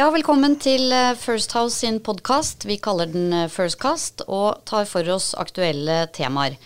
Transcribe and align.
Ja, 0.00 0.06
velkommen 0.08 0.54
til 0.56 0.88
eh, 0.96 1.12
First 1.18 1.52
House 1.52 1.76
sin 1.76 1.98
podkast. 2.00 2.64
Vi 2.64 2.78
kaller 2.80 3.04
den 3.10 3.34
First 3.52 3.76
Firstcast 3.76 4.22
og 4.32 4.64
tar 4.64 4.86
for 4.88 5.04
oss 5.12 5.34
aktuelle 5.36 6.08
temaer. 6.16 6.56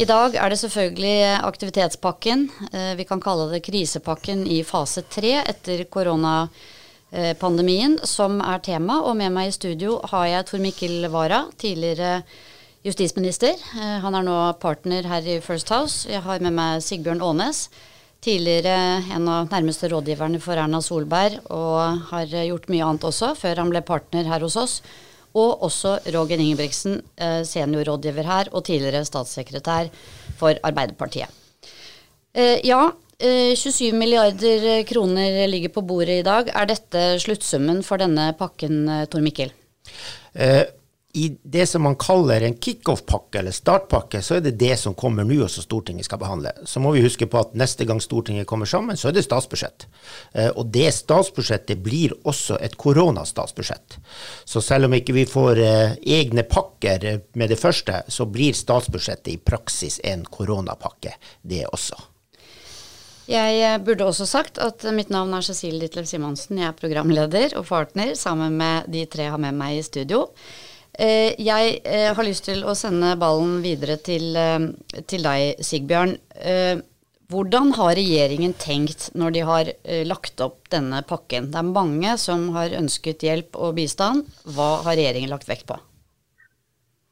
I 0.00 0.08
dag 0.08 0.32
er 0.32 0.48
det 0.48 0.56
selvfølgelig 0.62 1.44
aktivitetspakken. 1.44 2.48
Eh, 2.72 2.96
vi 2.96 3.04
kan 3.04 3.20
kalle 3.20 3.52
det 3.52 3.60
krisepakken 3.66 4.46
i 4.48 4.64
fase 4.64 5.04
tre 5.12 5.42
etter 5.42 5.84
koronapandemien 5.92 8.00
som 8.08 8.40
er 8.40 8.64
tema. 8.64 9.04
Og 9.04 9.12
med 9.20 9.28
meg 9.36 9.48
i 9.50 9.52
studio 9.58 10.00
har 10.14 10.24
jeg 10.30 10.46
Tor 10.48 10.60
Mikkel 10.64 11.04
Wara, 11.12 11.52
tidligere 11.60 12.24
justisminister. 12.80 13.60
Han 13.76 14.16
er 14.16 14.24
nå 14.24 14.56
partner 14.56 15.04
her 15.04 15.20
i 15.28 15.36
First 15.44 15.68
House. 15.68 16.08
Jeg 16.08 16.24
har 16.24 16.40
med 16.40 16.56
meg 16.56 16.80
Sigbjørn 16.80 17.20
Aanes 17.28 17.68
Tidligere 18.20 19.02
en 19.14 19.28
av 19.32 19.48
nærmeste 19.48 19.88
rådgiverne 19.88 20.40
for 20.44 20.60
Erna 20.60 20.82
Solberg, 20.84 21.38
og 21.48 22.02
har 22.10 22.28
gjort 22.28 22.68
mye 22.68 22.84
annet 22.84 23.06
også, 23.08 23.32
før 23.38 23.62
han 23.62 23.70
ble 23.72 23.80
partner 23.86 24.28
her 24.28 24.44
hos 24.44 24.58
oss. 24.60 24.74
Og 25.32 25.62
også 25.64 25.94
Roger 26.12 26.42
Ingebrigtsen, 26.42 27.00
eh, 27.16 27.40
seniorrådgiver 27.48 28.26
her, 28.26 28.50
og 28.52 28.64
tidligere 28.66 29.06
statssekretær 29.08 29.88
for 30.36 30.58
Arbeiderpartiet. 30.66 31.30
Eh, 32.34 32.60
ja, 32.66 32.90
27 33.20 33.88
eh, 33.88 33.94
milliarder 33.96 34.82
kroner 34.88 35.46
ligger 35.48 35.72
på 35.74 35.86
bordet 35.86 36.20
i 36.20 36.26
dag. 36.26 36.50
Er 36.52 36.66
dette 36.66 37.06
sluttsummen 37.24 37.82
for 37.86 37.96
denne 38.00 38.32
pakken, 38.38 38.84
Tor 39.08 39.24
Mikkel? 39.24 39.52
Eh, 40.34 40.66
i 41.12 41.38
det 41.42 41.66
som 41.66 41.82
man 41.82 41.96
kaller 41.96 42.40
en 42.40 42.56
kickoff-pakke 42.56 43.38
eller 43.38 43.54
startpakke, 43.54 44.22
så 44.22 44.36
er 44.36 44.44
det 44.44 44.52
det 44.60 44.76
som 44.78 44.94
kommer 44.94 45.26
nå, 45.26 45.40
og 45.44 45.50
som 45.50 45.64
Stortinget 45.64 46.06
skal 46.06 46.20
behandle. 46.22 46.52
Så 46.64 46.82
må 46.82 46.92
vi 46.94 47.02
huske 47.02 47.26
på 47.26 47.40
at 47.40 47.56
neste 47.58 47.86
gang 47.88 48.00
Stortinget 48.02 48.46
kommer 48.46 48.68
sammen, 48.70 48.96
så 48.96 49.10
er 49.10 49.16
det 49.16 49.24
statsbudsjett. 49.26 49.88
Eh, 50.32 50.52
og 50.54 50.70
det 50.74 50.92
statsbudsjettet 50.94 51.82
blir 51.82 52.14
også 52.22 52.60
et 52.62 52.78
koronastatsbudsjett. 52.78 53.98
Så 54.44 54.62
selv 54.62 54.86
om 54.86 54.94
ikke 54.94 55.16
vi 55.16 55.26
får 55.26 55.62
eh, 55.64 55.98
egne 56.20 56.46
pakker 56.46 57.08
med 57.34 57.50
det 57.50 57.58
første, 57.58 58.04
så 58.06 58.28
blir 58.30 58.54
statsbudsjettet 58.54 59.34
i 59.34 59.40
praksis 59.42 59.98
en 60.06 60.22
koronapakke, 60.24 61.16
det 61.42 61.66
også. 61.72 61.98
Jeg 63.30 63.60
eh, 63.62 63.78
burde 63.82 64.06
også 64.06 64.26
sagt 64.26 64.58
at 64.62 64.86
mitt 64.94 65.10
navn 65.10 65.34
er 65.34 65.44
Cecilie 65.46 65.82
Ditlev 65.82 66.06
Simonsen. 66.10 66.58
Jeg 66.58 66.70
er 66.70 66.78
programleder 66.78 67.58
og 67.58 67.68
partner 67.68 68.16
sammen 68.18 68.56
med 68.58 68.90
de 68.90 69.04
tre 69.10 69.26
jeg 69.26 69.34
har 69.34 69.42
med 69.42 69.58
meg 69.58 69.78
i 69.78 69.86
studio. 69.86 70.28
Eh, 71.00 71.32
jeg 71.40 71.78
eh, 71.88 72.10
har 72.12 72.26
lyst 72.26 72.44
til 72.50 72.60
å 72.68 72.74
sende 72.76 73.14
ballen 73.20 73.60
videre 73.64 73.96
til, 74.04 74.34
eh, 74.36 74.66
til 75.08 75.24
deg, 75.24 75.62
Sigbjørn. 75.64 76.16
Hvordan 77.30 77.68
har 77.76 77.94
regjeringen 77.94 78.52
tenkt 78.58 79.04
når 79.14 79.34
de 79.36 79.42
har 79.46 79.68
lagt 80.08 80.40
opp 80.42 80.64
denne 80.72 80.98
pakken? 81.06 81.52
Det 81.52 81.60
er 81.60 81.68
mange 81.68 82.16
som 82.18 82.48
har 82.56 82.74
ønsket 82.74 83.22
hjelp 83.22 83.54
og 83.54 83.76
bistand. 83.76 84.26
Hva 84.50 84.80
har 84.82 84.98
regjeringen 84.98 85.30
lagt 85.30 85.46
vekt 85.46 85.68
på? 85.68 85.76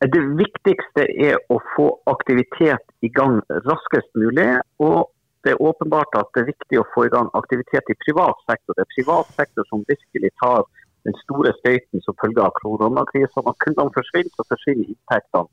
Det 0.02 0.24
viktigste 0.40 1.06
er 1.22 1.38
å 1.54 1.60
få 1.76 1.86
aktivitet 2.10 2.82
i 3.06 3.12
gang 3.14 3.38
raskest 3.68 4.10
mulig. 4.18 4.48
Og 4.82 5.06
det 5.46 5.54
er 5.54 5.62
åpenbart 5.62 6.18
at 6.18 6.34
det 6.34 6.42
er 6.42 6.50
viktig 6.50 6.82
å 6.82 6.88
få 6.96 7.06
i 7.06 7.14
gang 7.14 7.30
aktivitet 7.38 7.86
i 7.94 7.98
privat 8.02 8.42
sektor. 8.50 8.74
Det 8.74 8.88
er 8.88 8.94
privat 8.96 9.30
sektor 9.38 9.70
som 9.70 9.86
virkelig 9.86 10.34
tar 10.42 10.66
den 11.08 11.16
store 11.24 11.52
støyten 11.60 12.04
som 12.04 12.18
følge 12.22 12.44
av 12.44 12.52
koronakrisen. 12.60 13.44
Når 13.46 13.56
kundene 13.64 13.96
forsvinner, 13.98 14.34
så 14.36 14.46
forsvinner 14.52 14.92
inntektene. 14.92 15.50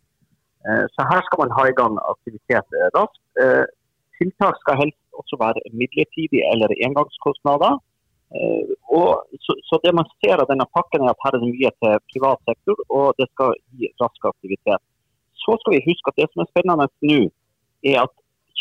Eh, 0.67 0.85
så 0.93 1.07
her 1.11 1.21
skal 1.25 1.41
man 1.43 1.55
ha 1.57 1.63
i 1.69 1.77
gang 1.79 1.97
aktivitet 2.13 2.77
raskt. 2.97 3.25
Eh, 3.43 3.65
tiltak 4.17 4.55
skal 4.61 4.79
helst 4.81 5.01
også 5.21 5.35
være 5.45 5.65
midlertidige 5.79 6.47
eller 6.51 6.73
engangskostnader. 6.87 7.77
Eh, 8.35 8.73
så, 9.45 9.51
så, 9.67 9.75
Det 9.85 9.93
man 9.99 10.09
ser 10.19 10.41
av 10.41 10.49
denne 10.51 10.67
pakken 10.77 11.05
er 11.05 11.13
at 11.13 11.23
her 11.23 11.35
er 11.35 11.41
det 11.43 11.53
mye 11.53 11.71
til 11.79 12.03
privat 12.11 12.39
sektor, 12.49 12.77
og 12.97 13.07
det 13.19 13.27
skal 13.33 13.55
gi 13.77 13.91
rask 14.01 14.29
aktivitet. 14.33 14.83
Så 15.43 15.57
skal 15.61 15.75
vi 15.75 15.87
huske 15.89 16.11
at 16.11 16.19
det 16.19 16.29
som 16.31 16.41
er 16.43 16.51
spennende 16.51 16.89
nå, 17.11 17.21
er 17.91 17.97
at 18.05 18.13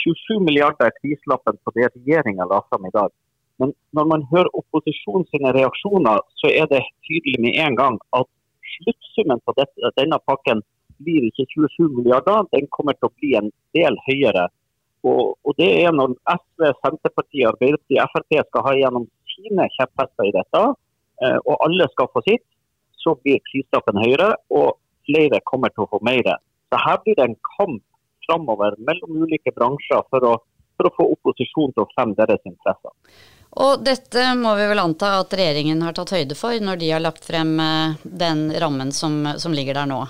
27 0.05 0.43
milliarder 0.47 0.91
er 0.91 0.99
prislappen 1.01 1.57
på 1.65 1.73
det 1.77 1.89
regjeringa 1.95 2.45
la 2.51 2.61
fram 2.69 2.85
i 2.91 2.97
dag. 2.99 3.11
Men 3.63 3.73
når 3.97 4.07
man 4.11 4.25
hører 4.33 4.51
opposisjonen 4.59 5.27
sine 5.31 5.53
reaksjoner, 5.55 6.23
så 6.41 6.51
er 6.51 6.67
det 6.73 6.83
tydelig 7.07 7.39
med 7.45 7.59
en 7.67 7.77
gang 7.79 7.99
at 8.19 8.29
sluttsummen 8.77 9.43
på 9.47 9.55
dette, 9.59 9.93
denne 9.99 10.19
pakken 10.27 10.63
blir 11.05 11.27
ikke 11.29 11.47
27 11.53 11.89
milliarder, 11.99 12.47
den 12.55 12.67
kommer 12.75 12.97
til 12.99 13.11
å 13.11 13.17
bli 13.21 13.35
en 13.39 13.51
del 13.77 13.99
høyere. 14.09 14.49
Og, 15.05 15.35
og 15.45 15.57
det 15.61 15.69
er 15.85 15.93
når 15.93 16.15
SV, 16.33 16.71
Senterpartiet, 16.81 17.51
Arbeiderpartiet, 17.51 18.11
Frp 18.15 18.49
skal 18.49 18.67
ha 18.69 18.75
gjennom 18.79 19.07
sine 19.35 19.69
kjepphester 19.77 20.31
i 20.31 20.35
dette, 20.35 20.63
eh, 21.23 21.39
og 21.45 21.67
alle 21.67 21.89
skal 21.93 22.11
få 22.15 22.23
sitt, 22.27 22.47
så 23.03 23.17
blir 23.21 23.43
prislappen 23.51 24.01
høyere, 24.01 24.33
og 24.55 24.79
flere 25.05 25.43
kommer 25.51 25.73
til 25.75 25.85
å 25.85 25.91
få 25.93 26.01
mer. 26.07 26.39
Så 26.73 26.81
her 26.81 27.03
blir 27.05 27.19
det 27.19 27.29
en 27.29 27.41
kamp 27.57 27.83
framover 28.25 28.79
mellom 28.89 29.25
ulike 29.25 29.53
bransjer 29.53 30.07
for 30.09 30.25
å, 30.25 30.35
for 30.79 30.89
å 30.89 30.95
få 30.97 31.09
opposisjonen 31.19 31.75
til 31.75 31.85
å 31.85 31.91
fremme 31.93 32.17
deres 32.17 32.41
interesser. 32.49 32.95
Og 33.55 33.85
dette 33.87 34.25
må 34.35 34.57
vi 34.59 34.67
vel 34.67 34.83
anta 34.83 35.13
at 35.21 35.35
regjeringen 35.37 35.83
har 35.87 35.95
tatt 35.95 36.11
høyde 36.15 36.35
for 36.39 36.59
når 36.59 36.81
de 36.81 36.91
har 36.91 37.03
lagt 37.05 37.27
frem 37.29 37.55
eh, 37.63 37.97
den 38.03 38.49
rammen 38.61 38.91
som, 38.93 39.23
som 39.39 39.55
ligger 39.55 39.79
der 39.79 39.91
nå? 39.91 40.01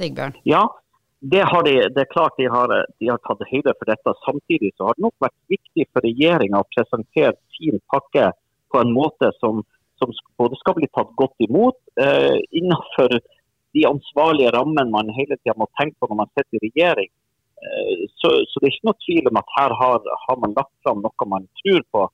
Sigbjørn? 0.00 0.38
Ja, 0.48 0.64
det, 1.20 1.44
de, 1.66 1.74
det 1.92 2.02
er 2.02 2.12
klart 2.12 2.36
de 2.40 2.48
har, 2.52 2.72
de 3.00 3.08
har, 3.10 3.20
tatt 3.28 3.44
høyde 3.50 3.74
for 3.76 3.88
dette. 3.90 4.16
Samtidig 4.24 4.72
så 4.76 4.88
har 4.88 4.96
det 4.96 5.04
nok 5.06 5.16
vært 5.24 5.36
viktig 5.52 5.88
for 5.92 6.04
regjeringa 6.04 6.60
å 6.60 6.68
presentere 6.72 7.36
sin 7.56 7.80
pakke 7.92 8.30
på 8.72 8.80
en 8.80 8.92
måte 8.96 9.30
som, 9.40 9.62
som 10.00 10.12
både 10.40 10.58
skal 10.60 10.76
bli 10.78 10.88
tatt 10.96 11.12
godt 11.20 11.44
imot 11.44 11.78
eh, 12.00 12.36
innenfor 12.56 13.18
de 13.76 13.84
ansvarlige 13.88 14.52
rammene 14.56 14.92
man 14.92 15.12
hele 15.16 15.36
tida 15.42 15.56
må 15.60 15.68
tenke 15.76 15.98
på 16.00 16.08
når 16.10 16.22
man 16.22 16.32
sitter 16.32 16.56
i 16.56 16.70
regjering. 16.70 17.12
Eh, 17.64 18.04
så, 18.20 18.28
så, 18.48 18.60
det 18.60 18.68
er 18.68 18.74
ikke 18.74 18.88
noe 18.90 19.04
tvil 19.06 19.30
om 19.30 19.40
at 19.40 19.54
her 19.56 19.74
har, 19.80 20.12
har, 20.26 20.36
man 20.42 20.56
lagt 20.58 20.74
fram 20.84 21.02
noe 21.04 21.28
man 21.30 21.48
tror 21.62 21.82
på. 21.94 22.04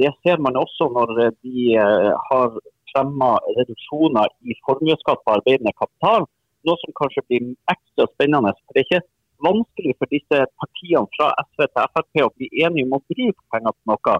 Det 0.00 0.10
ser 0.24 0.40
man 0.44 0.58
også 0.58 0.88
når 0.92 1.14
de 1.44 1.72
eh, 1.78 2.12
har 2.28 2.60
fremma 2.92 3.32
reduksjoner 3.58 4.28
i 4.48 4.56
formuesskatt 4.66 5.22
på 5.24 5.36
arbeidende 5.36 5.72
kapital. 5.78 6.28
Noe 6.68 6.78
som 6.82 6.94
kanskje 7.00 7.24
blir 7.28 7.54
ekstra 7.72 8.06
spennende. 8.12 8.52
for 8.66 8.76
Det 8.76 8.82
er 8.82 8.88
ikke 8.88 9.06
vanskelig 9.48 9.96
for 9.98 10.12
disse 10.12 10.44
partiene 10.60 11.08
fra 11.16 11.32
SV 11.48 11.64
til 11.66 11.88
Frp 11.94 12.22
å 12.26 12.34
bli 12.36 12.50
enige 12.64 12.86
om 12.86 12.98
å 12.98 13.04
bruke 13.08 13.48
penger 13.54 13.74
på 13.74 13.92
noe. 13.92 14.18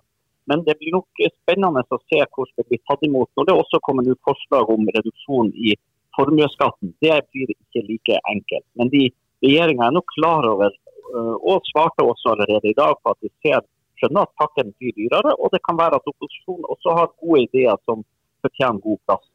Men 0.50 0.64
det 0.66 0.74
blir 0.80 0.96
nok 0.96 1.22
spennende 1.36 1.84
å 1.86 2.00
se 2.10 2.18
hvordan 2.18 2.56
det 2.58 2.68
blir 2.70 2.82
tatt 2.88 3.04
imot 3.06 3.30
når 3.38 3.48
det 3.48 3.58
også 3.60 3.78
kommer 3.86 4.08
ut 4.08 4.26
forslag 4.26 4.72
om 4.74 4.88
reduksjon 4.96 5.52
i 5.54 5.76
formuesskatten. 6.16 6.96
Det 7.04 7.20
blir 7.30 7.52
ikke 7.54 7.84
like 7.86 8.18
enkelt. 8.32 8.66
Men 8.78 8.90
de 8.94 9.04
regjeringa 9.42 9.88
er 9.88 9.96
nok 9.98 10.08
klar 10.16 10.48
over, 10.48 10.72
eh, 11.12 11.34
og 11.42 11.68
svarte 11.70 12.06
også 12.06 12.34
allerede 12.34 12.70
i 12.70 12.78
dag 12.78 12.96
på 13.02 13.14
at 13.14 13.20
de 13.22 13.30
ser, 13.44 13.60
skjønner 14.00 14.26
at 14.26 14.34
pakken 14.40 14.72
blir 14.78 14.94
dyrere. 14.96 15.36
Og 15.38 15.52
det 15.54 15.62
kan 15.66 15.78
være 15.78 16.00
at 16.00 16.10
opposisjonen 16.14 16.66
også 16.74 16.96
har 16.98 17.14
gode 17.22 17.46
ideer 17.46 17.78
som 17.86 18.04
fortjener 18.42 18.82
god 18.82 19.00
plass. 19.06 19.28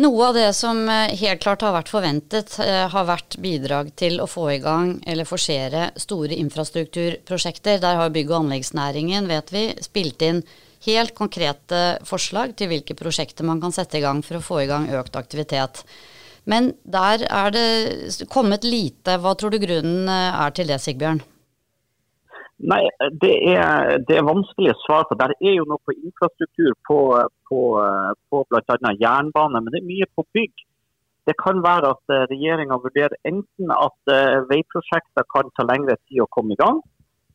Noe 0.00 0.28
av 0.30 0.36
det 0.38 0.48
som 0.56 0.86
eh, 0.88 1.12
helt 1.20 1.42
klart 1.44 1.64
har 1.66 1.74
vært 1.74 1.92
forventet, 1.92 2.54
eh, 2.64 2.86
har 2.88 3.08
vært 3.08 3.36
bidrag 3.44 3.90
til 4.00 4.22
å 4.24 4.28
få 4.30 4.46
i 4.54 4.60
gang 4.62 4.94
eller 5.04 5.28
forsere 5.28 5.90
store 6.00 6.38
infrastrukturprosjekter. 6.40 7.80
Der 7.82 8.00
har 8.00 8.14
bygg- 8.14 8.32
og 8.32 8.46
anleggsnæringen, 8.46 9.28
vet 9.28 9.52
vi, 9.52 9.66
spilt 9.84 10.24
inn 10.24 10.40
helt 10.86 11.12
konkrete 11.14 11.82
forslag 12.08 12.56
til 12.56 12.72
hvilke 12.72 12.96
prosjekter 12.98 13.46
man 13.46 13.60
kan 13.62 13.74
sette 13.74 14.00
i 14.00 14.04
gang 14.04 14.24
for 14.24 14.40
å 14.40 14.44
få 14.46 14.62
i 14.62 14.70
gang 14.70 14.88
økt 14.96 15.18
aktivitet. 15.20 15.84
Men 16.48 16.72
der 16.82 17.22
er 17.28 17.52
det 17.54 18.26
kommet 18.32 18.64
lite. 18.66 19.18
Hva 19.22 19.34
tror 19.38 19.54
du 19.54 19.60
grunnen 19.62 20.10
eh, 20.10 20.40
er 20.46 20.56
til 20.56 20.72
det, 20.72 20.80
Sigbjørn? 20.82 21.22
Nei, 22.62 22.82
det 23.22 23.32
er, 23.50 23.96
det 24.06 24.18
er 24.18 24.26
vanskelig 24.26 24.70
å 24.70 24.80
svare 24.84 25.06
på. 25.10 25.18
Der 25.18 25.32
er 25.34 25.56
jo 25.56 25.64
noe 25.66 25.82
på 25.82 25.94
infrastruktur 25.96 26.76
på, 26.86 26.98
på, 27.50 27.62
på 28.30 28.42
bl.a. 28.50 28.92
jernbane, 29.00 29.58
men 29.58 29.74
det 29.74 29.80
er 29.80 29.88
mye 29.88 30.08
på 30.14 30.24
bygg. 30.36 30.62
Det 31.26 31.34
kan 31.38 31.62
være 31.62 31.90
at 31.94 32.14
eh, 32.14 32.24
regjeringa 32.30 32.78
vurderer 32.82 33.14
enten 33.28 33.70
at 33.74 34.10
uh, 34.10 34.42
veiprosjekter 34.50 35.26
kan 35.30 35.50
ta 35.54 35.66
lengre 35.68 35.94
tid 36.08 36.24
å 36.24 36.30
komme 36.34 36.56
i 36.56 36.58
gang, 36.58 36.80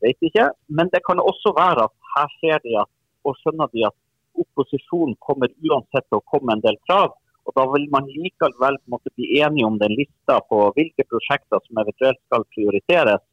vet 0.04 0.28
ikke. 0.28 0.50
Men 0.68 0.92
det 0.92 1.00
kan 1.06 1.22
også 1.22 1.54
være 1.56 1.86
at 1.88 1.94
her 2.16 2.34
ser 2.40 2.60
de 2.66 2.76
at, 2.82 2.90
og 3.24 3.36
skjønner 3.40 3.72
de 3.72 3.86
at 3.88 3.96
opposisjonen 4.38 5.16
kommer 5.24 5.52
uansett 5.64 6.04
til 6.04 6.20
å 6.20 6.26
komme 6.28 6.52
en 6.54 6.64
del 6.64 6.76
krav. 6.88 7.16
Og 7.48 7.54
Da 7.56 7.64
vil 7.72 7.86
man 7.88 8.08
likevel 8.12 8.76
måtte 8.92 9.12
bli 9.16 9.40
enige 9.40 9.66
om 9.66 9.78
den 9.80 9.94
lista 9.96 10.36
på 10.50 10.60
hvilke 10.76 11.06
prosjekter 11.08 11.62
som 11.64 11.80
eventuelt 11.80 12.20
skal 12.26 12.44
prioriteres 12.52 13.24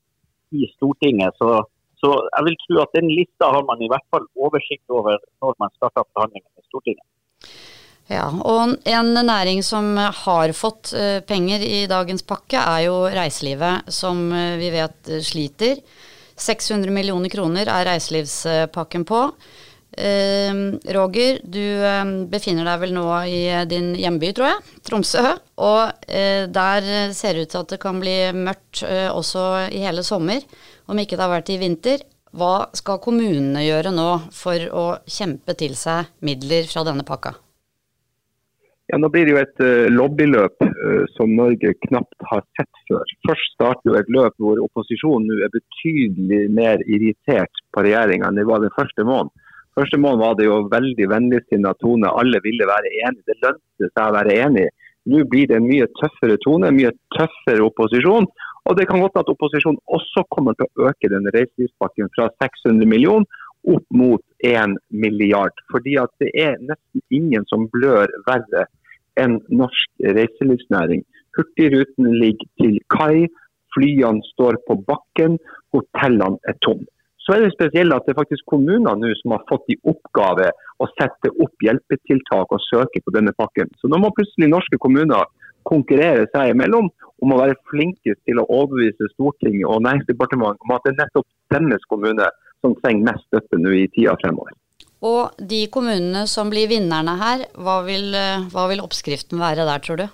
i 0.55 0.69
Stortinget. 0.75 1.35
Så, 1.35 1.49
så, 1.99 2.13
jeg 2.37 2.47
vil 2.47 2.57
tro 2.63 2.79
at 2.85 2.95
den 2.95 3.11
lista 3.11 3.51
har 3.51 3.65
man 3.67 3.83
i 3.83 3.89
hvert 3.91 4.07
fall 4.13 4.23
oversikt 4.39 4.87
over 4.87 5.19
når 5.43 5.59
man 5.59 5.73
starter 5.75 6.07
forhandlingene 6.13 6.63
i 6.63 6.67
Stortinget. 6.69 7.07
Ja, 8.07 8.29
og 8.29 8.77
En 8.85 9.13
næring 9.17 9.63
som 9.65 9.97
har 9.97 10.53
fått 10.53 10.93
uh, 10.93 11.19
penger 11.25 11.59
i 11.65 11.85
dagens 11.89 12.23
pakke, 12.23 12.61
er 12.61 12.85
jo 12.85 12.99
reiselivet, 13.09 13.89
som 13.89 14.27
uh, 14.31 14.55
vi 14.61 14.69
vet 14.69 15.09
uh, 15.09 15.21
sliter. 15.25 15.81
600 16.37 16.91
millioner 16.93 17.31
kroner 17.33 17.67
er 17.71 17.87
reiselivspakken 17.89 19.07
på. 19.09 19.21
Eh, 19.97 20.51
Roger, 20.93 21.39
du 21.43 21.63
eh, 21.63 22.09
befinner 22.27 22.67
deg 22.67 22.81
vel 22.81 22.95
nå 22.97 23.05
i 23.31 23.39
din 23.69 23.93
hjemby, 23.95 24.33
tror 24.35 24.49
jeg, 24.49 24.73
Tromsø. 24.83 25.23
Og 25.63 26.09
eh, 26.09 26.43
der 26.51 27.13
ser 27.15 27.35
det 27.37 27.45
ut 27.45 27.53
til 27.53 27.61
at 27.63 27.71
det 27.75 27.79
kan 27.83 28.01
bli 28.03 28.17
mørkt 28.35 28.83
eh, 28.83 29.07
også 29.07 29.45
i 29.71 29.85
hele 29.85 30.03
sommer, 30.03 30.43
om 30.91 30.99
ikke 30.99 31.15
det 31.15 31.23
har 31.23 31.31
vært 31.37 31.53
i 31.53 31.61
vinter. 31.61 32.03
Hva 32.35 32.67
skal 32.75 32.99
kommunene 32.99 33.63
gjøre 33.63 33.95
nå 33.95 34.09
for 34.35 34.67
å 34.75 34.85
kjempe 35.07 35.55
til 35.55 35.77
seg 35.79 36.11
midler 36.27 36.67
fra 36.67 36.83
denne 36.83 37.07
pakka? 37.07 37.37
Ja, 38.91 38.99
Nå 39.01 39.07
blir 39.09 39.25
det 39.25 39.31
jo 39.31 39.39
et 39.39 39.61
lobbyløp 39.89 40.61
som 41.15 41.31
Norge 41.33 41.71
knapt 41.87 42.27
har 42.29 42.43
sett 42.59 42.83
før. 42.85 43.13
Først 43.25 43.55
starter 43.55 43.89
jo 43.89 43.95
et 43.97 44.11
løp 44.13 44.35
hvor 44.43 44.59
opposisjonen 44.61 45.25
nå 45.31 45.39
er 45.47 45.55
betydelig 45.55 46.43
mer 46.53 46.83
irritert 46.85 47.63
på 47.73 47.85
regjeringa 47.87 48.29
enn 48.29 48.37
det 48.37 48.45
var 48.45 48.61
den 48.61 48.75
første 48.75 49.07
måneden. 49.07 49.33
Første 49.75 49.99
måned 49.99 50.23
var 50.23 50.35
det 50.39 50.47
jo 50.47 50.61
veldig 50.71 51.07
vennligsinna 51.11 51.73
tone. 51.83 52.07
Alle 52.07 52.39
ville 52.43 52.67
være 52.69 52.91
enige. 53.03 53.25
Det 53.27 53.39
lønte 53.43 53.89
seg 53.91 54.03
å 54.05 54.15
være 54.15 54.35
enig. 54.45 54.67
Nå 55.11 55.25
blir 55.29 55.49
det 55.49 55.59
en 55.59 55.67
mye 55.67 55.87
tøffere 55.99 56.37
tone, 56.45 56.71
mye 56.73 56.93
tøffere 57.13 57.65
opposisjon. 57.67 58.27
Og 58.65 58.77
det 58.79 58.87
kan 58.89 59.03
godt 59.03 59.19
at 59.21 59.29
opposisjonen 59.29 59.77
også 59.97 60.23
kommer 60.33 60.55
til 60.57 60.65
å 60.65 60.87
øke 60.89 61.11
den 61.11 61.27
reiselivspakken 61.35 62.09
fra 62.15 62.31
600 62.41 62.87
millioner 62.89 63.43
opp 63.69 63.85
mot 63.93 64.23
1 64.47 64.77
milliard. 64.89 65.53
Fordi 65.73 65.99
at 66.01 66.13
det 66.23 66.31
er 66.39 66.57
nesten 66.63 67.03
ingen 67.13 67.45
som 67.51 67.67
blør 67.75 68.09
verre 68.29 68.65
enn 69.21 69.37
norsk 69.51 70.07
reiselivsnæring. 70.17 71.03
Hurtigruten 71.37 72.09
ligger 72.15 72.49
til 72.61 72.79
kai, 72.95 73.27
flyene 73.75 74.23
står 74.31 74.57
på 74.67 74.79
bakken, 74.87 75.37
hotellene 75.75 76.39
er 76.47 76.57
tomme. 76.63 76.87
Så 77.25 77.33
er 77.33 77.41
det 77.41 77.55
spesielt 77.55 77.93
at 77.93 78.05
det 78.05 78.13
er 78.13 78.19
faktisk 78.19 78.45
kommunene 78.51 78.93
nå 79.01 79.13
som 79.21 79.33
har 79.33 79.45
fått 79.49 79.71
i 79.73 79.79
oppgave 79.89 80.51
å 80.77 80.87
sette 80.93 81.31
opp 81.41 81.65
hjelpetiltak 81.65 82.53
og 82.53 82.65
søke 82.67 83.01
på 83.01 83.13
denne 83.15 83.33
pakken. 83.37 83.71
Så 83.81 83.89
nå 83.89 83.97
må 84.01 84.13
plutselig 84.13 84.51
norske 84.51 84.77
kommuner 84.81 85.25
konkurrere 85.65 86.27
seg 86.29 86.53
imellom 86.53 86.91
om 87.23 87.33
å 87.33 87.39
være 87.39 87.57
flinkest 87.71 88.21
til 88.29 88.41
å 88.41 88.45
overbevise 88.45 89.09
Stortinget 89.15 89.65
og 89.65 89.81
Næringsdepartementet 89.87 90.67
om 90.67 90.75
at 90.75 90.85
det 90.85 90.93
er 90.93 90.99
nettopp 91.01 91.27
deres 91.55 91.89
kommune 91.89 92.29
som 92.61 92.77
trenger 92.83 93.09
mest 93.09 93.25
støtte 93.31 93.61
nå 93.61 93.73
i 93.73 93.87
tida 93.95 94.13
fremover. 94.21 94.53
Og 95.05 95.33
de 95.53 95.65
kommunene 95.73 96.25
som 96.29 96.51
blir 96.53 96.69
vinnerne 96.69 97.17
her, 97.19 97.47
hva 97.57 97.79
vil, 97.85 98.13
hva 98.53 98.69
vil 98.69 98.85
oppskriften 98.85 99.41
være 99.41 99.65
der, 99.65 99.81
tror 99.81 100.01
du? 100.01 100.05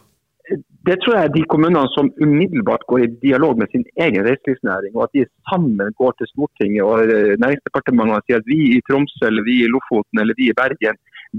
Det 0.87 0.95
tror 1.01 1.13
jeg 1.13 1.27
er 1.27 1.33
de 1.35 1.43
kommunene 1.51 1.83
som 1.93 2.07
umiddelbart 2.25 2.87
går 2.89 3.03
i 3.03 3.11
dialog 3.25 3.59
med 3.61 3.69
sin 3.69 3.83
egen 4.05 4.23
reiselivsnæring, 4.25 4.95
og 4.97 5.03
at 5.05 5.13
de 5.17 5.25
sammen 5.49 5.93
går 6.01 6.15
til 6.17 6.29
Stortinget 6.31 6.83
og 6.87 7.03
eh, 7.05 7.37
Næringsdepartementet 7.43 8.17
og 8.17 8.25
sier 8.25 8.41
at 8.41 8.49
vi 8.49 8.59
i 8.75 8.81
Tromsø 8.87 9.27
eller 9.29 9.45
vi 9.45 9.59
i 9.61 9.69
Lofoten 9.69 10.23
eller 10.23 10.37
vi 10.39 10.49
i 10.49 10.57
Bergen 10.61 10.97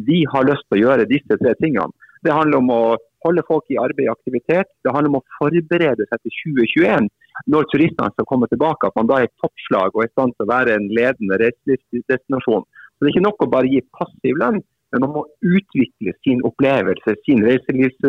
vi 0.09 0.23
har 0.33 0.47
lyst 0.49 0.65
til 0.69 0.79
å 0.79 0.83
gjøre 0.87 1.11
disse 1.11 1.39
tre 1.41 1.55
tingene. 1.61 1.93
Det 2.25 2.33
handler 2.33 2.63
om 2.63 2.71
å 2.73 2.83
holde 3.27 3.45
folk 3.49 3.67
i 3.71 3.79
arbeid 3.83 4.09
og 4.09 4.17
aktivitet. 4.17 4.71
Det 4.85 4.95
handler 4.95 5.13
om 5.13 5.19
å 5.21 5.27
forberede 5.39 6.07
seg 6.09 6.23
til 6.23 6.37
2021, 6.63 7.09
når 7.53 7.69
turistene 7.73 8.15
skal 8.15 8.29
komme 8.31 8.49
tilbake. 8.51 8.89
At 8.89 8.99
man 8.99 9.11
da 9.11 9.21
er 9.21 9.29
i 9.29 9.35
toppslag 9.43 9.93
og 9.93 10.05
er 10.05 10.11
i 10.11 10.15
stand 10.15 10.37
til 10.37 10.47
å 10.47 10.53
være 10.53 10.77
en 10.79 10.89
ledende 10.97 11.39
reiselivsdestinasjon. 11.43 12.65
Så 12.65 12.99
Det 13.03 13.11
er 13.11 13.15
ikke 13.15 13.29
nok 13.29 13.45
å 13.45 13.53
bare 13.53 13.71
gi 13.71 13.83
passiv 13.99 14.41
lønn, 14.43 14.63
men 14.93 15.05
man 15.05 15.15
må 15.17 15.27
utvikle 15.43 16.15
sin 16.23 16.43
opplevelse, 16.47 17.17
sin 17.27 17.45
reiselivs 17.47 18.01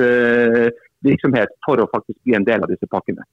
virksomhet 1.05 1.53
for 1.65 1.81
å 1.81 1.89
faktisk 1.91 2.19
bli 2.23 2.37
en 2.37 2.47
del 2.47 2.63
av 2.63 2.71
disse 2.71 2.89
pakkene. 2.89 3.25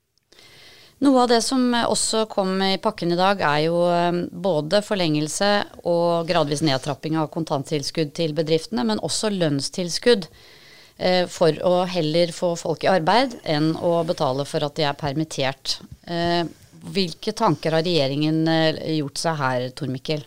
Noe 1.00 1.22
av 1.22 1.30
det 1.30 1.40
som 1.40 1.62
også 1.72 2.26
kom 2.28 2.58
i 2.60 2.76
pakken 2.82 3.14
i 3.14 3.16
dag, 3.16 3.40
er 3.40 3.62
jo 3.70 3.78
um, 3.88 4.18
både 4.28 4.82
forlengelse 4.84 5.48
og 5.88 6.28
gradvis 6.28 6.60
nedtrapping 6.66 7.16
av 7.16 7.30
kontanttilskudd 7.32 8.12
til 8.18 8.34
bedriftene, 8.36 8.84
men 8.84 9.00
også 9.00 9.30
lønnstilskudd 9.32 10.28
eh, 10.28 11.24
for 11.24 11.56
å 11.64 11.86
heller 11.88 12.34
få 12.36 12.52
folk 12.60 12.84
i 12.84 12.92
arbeid 12.92 13.38
enn 13.48 13.72
å 13.80 13.94
betale 14.04 14.44
for 14.44 14.66
at 14.66 14.76
de 14.76 14.84
er 14.90 15.00
permittert. 15.00 15.78
Eh, 16.04 16.44
hvilke 16.92 17.32
tanker 17.36 17.78
har 17.78 17.86
regjeringen 17.86 18.44
eh, 18.48 18.98
gjort 18.98 19.24
seg 19.24 19.40
her, 19.40 19.68
Tor 19.72 19.88
Mikkel? 19.88 20.26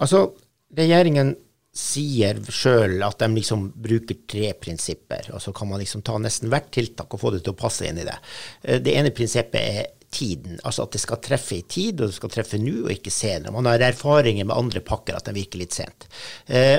Altså, 0.00 0.30
regjeringen 0.80 1.36
sier 1.76 2.38
sjøl 2.48 3.02
at 3.04 3.20
de 3.20 3.28
liksom 3.36 3.68
bruker 3.84 4.22
tre 4.28 4.52
prinsipper, 4.60 5.28
og 5.36 5.42
så 5.44 5.52
kan 5.56 5.68
man 5.70 5.82
liksom 5.82 6.04
ta 6.06 6.16
nesten 6.22 6.50
hvert 6.52 6.70
tiltak 6.74 7.12
og 7.12 7.20
få 7.20 7.34
det 7.34 7.42
til 7.44 7.52
å 7.52 7.60
passe 7.60 7.86
inn 7.88 8.00
i 8.00 8.06
det. 8.06 8.16
Eh, 8.62 8.80
det 8.82 8.96
ene 8.96 9.12
prinsippet 9.14 9.60
er 9.60 9.92
tiden, 10.16 10.56
altså 10.64 10.86
at 10.86 10.96
det 10.96 11.02
skal 11.02 11.20
treffe 11.22 11.58
i 11.58 11.66
tid, 11.68 12.00
og 12.00 12.08
det 12.10 12.16
skal 12.16 12.32
treffe 12.32 12.60
nå 12.62 12.86
og 12.86 12.92
ikke 12.94 13.12
senere. 13.12 13.52
Man 13.54 13.68
har 13.68 13.84
erfaringer 13.84 14.48
med 14.48 14.56
andre 14.56 14.82
pakker 14.84 15.18
at 15.18 15.28
de 15.28 15.36
virker 15.36 15.60
litt 15.60 15.76
sent. 15.76 16.08
Eh, 16.46 16.78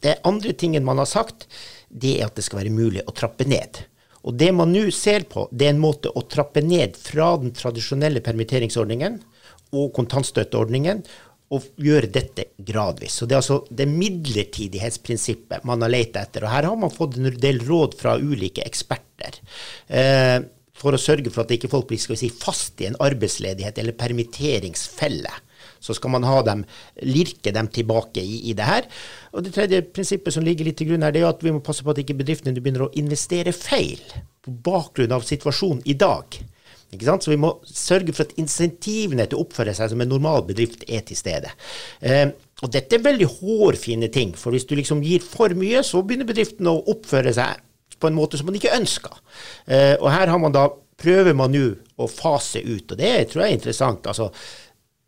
det 0.00 0.20
andre 0.24 0.54
tingen 0.56 0.86
man 0.86 1.02
har 1.02 1.10
sagt, 1.10 1.46
det 1.88 2.16
er 2.18 2.30
at 2.30 2.38
det 2.38 2.46
skal 2.46 2.62
være 2.62 2.72
mulig 2.72 3.04
å 3.04 3.16
trappe 3.16 3.44
ned. 3.48 3.82
Og 4.24 4.36
det 4.36 4.50
man 4.52 4.72
nå 4.72 4.86
ser 4.92 5.26
på, 5.28 5.46
det 5.52 5.68
er 5.68 5.74
en 5.74 5.82
måte 5.82 6.12
å 6.12 6.24
trappe 6.28 6.62
ned 6.64 6.96
fra 7.00 7.34
den 7.40 7.52
tradisjonelle 7.56 8.22
permitteringsordningen 8.24 9.18
og 9.76 9.92
kontantstøtteordningen 9.96 11.04
og 11.50 11.66
gjøre 11.82 12.10
dette 12.14 12.46
gradvis. 12.62 13.18
Så 13.18 13.26
Det 13.26 13.34
er 13.34 13.42
altså 13.42 13.58
det 13.70 13.88
midlertidighetsprinsippet 13.90 15.66
man 15.66 15.82
har 15.82 15.90
lett 15.90 16.16
etter. 16.16 16.44
og 16.46 16.54
Her 16.54 16.68
har 16.70 16.76
man 16.78 16.94
fått 16.94 17.18
en 17.18 17.30
del 17.34 17.60
råd 17.66 17.96
fra 17.98 18.16
ulike 18.18 18.62
eksperter. 18.62 19.40
Eh, 19.88 20.38
for 20.80 20.96
å 20.96 21.00
sørge 21.00 21.30
for 21.32 21.44
at 21.44 21.52
ikke 21.52 21.68
folk 21.68 21.90
blir 21.90 22.00
si, 22.00 22.30
fast 22.30 22.80
i 22.80 22.88
en 22.88 22.98
arbeidsledighet 23.02 23.78
eller 23.78 23.98
permitteringsfelle. 23.98 25.32
Så 25.80 25.96
skal 25.96 26.12
man 26.14 26.24
ha 26.24 26.40
dem, 26.44 26.64
lirke 27.02 27.52
dem 27.52 27.68
tilbake 27.68 28.22
i, 28.22 28.50
i 28.50 28.54
det 28.56 28.68
her. 28.68 28.86
Og 29.32 29.44
Det 29.44 29.52
tredje 29.56 29.82
prinsippet 29.82 30.32
som 30.32 30.44
ligger 30.44 30.68
litt 30.68 30.78
til 30.80 30.92
grunn 30.92 31.04
her, 31.04 31.12
det 31.12 31.24
er 31.24 31.32
at 31.32 31.44
vi 31.44 31.52
må 31.52 31.60
passe 31.64 31.84
på 31.84 31.92
at 31.92 32.00
ikke 32.00 32.16
bedriftene 32.20 32.56
begynner 32.56 32.86
å 32.86 32.94
investere 33.00 33.52
feil 33.56 34.00
på 34.40 34.54
bakgrunn 34.64 35.12
av 35.12 35.26
situasjonen 35.26 35.82
i 35.88 35.96
dag. 35.98 36.40
Så 36.90 37.30
vi 37.30 37.38
må 37.38 37.52
sørge 37.64 38.12
for 38.12 38.26
at 38.26 38.36
insentivene 38.40 39.28
til 39.28 39.38
å 39.38 39.44
oppføre 39.44 39.74
seg 39.76 39.92
som 39.92 40.00
en 40.02 40.10
normal 40.10 40.42
bedrift 40.48 40.82
er 40.88 41.04
til 41.06 41.18
stede. 41.18 41.52
Eh, 42.02 42.32
og 42.64 42.72
dette 42.74 42.96
er 42.96 43.04
veldig 43.04 43.28
hårfine 43.38 44.10
ting, 44.12 44.34
for 44.36 44.50
hvis 44.50 44.66
du 44.66 44.74
liksom 44.74 45.04
gir 45.06 45.22
for 45.24 45.54
mye, 45.56 45.84
så 45.86 46.02
begynner 46.02 46.28
bedriften 46.28 46.68
å 46.68 46.80
oppføre 46.90 47.32
seg 47.36 47.62
på 48.00 48.08
en 48.08 48.16
måte 48.16 48.40
som 48.40 48.48
man 48.48 48.58
ikke 48.58 48.74
ønsker. 48.74 49.20
Eh, 49.70 49.94
og 50.00 50.10
her 50.10 50.32
har 50.32 50.42
man 50.42 50.56
da, 50.56 50.66
prøver 51.00 51.36
man 51.36 51.54
nå 51.54 51.66
å 52.00 52.08
fase 52.10 52.60
ut, 52.64 52.90
og 52.90 52.98
det 52.98 53.14
tror 53.30 53.44
jeg 53.44 53.54
er 53.54 53.60
interessant. 53.60 54.10
altså 54.10 54.32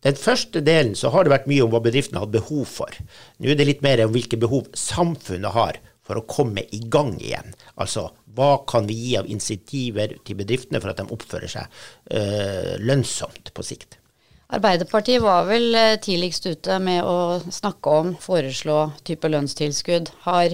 den 0.02 0.16
første 0.18 0.58
delen 0.66 0.96
så 0.98 1.12
har 1.14 1.22
det 1.22 1.30
vært 1.30 1.48
mye 1.50 1.62
om 1.62 1.70
hva 1.70 1.78
bedriftene 1.82 2.18
har 2.24 2.30
behov 2.30 2.64
for. 2.66 2.90
Nå 3.38 3.52
er 3.52 3.58
det 3.58 3.68
litt 3.68 3.84
mer 3.86 4.02
om 4.02 4.10
hvilke 4.14 4.38
behov 4.40 4.66
samfunnet 4.74 5.54
har 5.54 5.78
for 6.02 6.18
å 6.18 6.26
komme 6.26 6.64
i 6.74 6.80
gang 6.90 7.14
igjen. 7.20 7.54
Altså 7.78 8.08
hva 8.36 8.52
kan 8.68 8.86
vi 8.88 8.96
gi 8.96 9.16
av 9.20 9.28
insentiver 9.30 10.16
til 10.26 10.38
bedriftene 10.38 10.80
for 10.82 10.92
at 10.92 11.02
de 11.02 11.08
oppfører 11.14 11.50
seg 11.52 11.82
øh, 12.14 12.76
lønnsomt 12.82 13.52
på 13.54 13.66
sikt? 13.66 13.98
Arbeiderpartiet 14.52 15.22
var 15.24 15.46
vel 15.48 15.72
eh, 15.78 15.98
tidligst 16.02 16.46
ute 16.50 16.76
med 16.84 17.00
å 17.08 17.40
snakke 17.40 17.96
om, 18.02 18.12
foreslå 18.20 18.78
type 19.06 19.30
lønnstilskudd. 19.32 20.10
Har, 20.26 20.52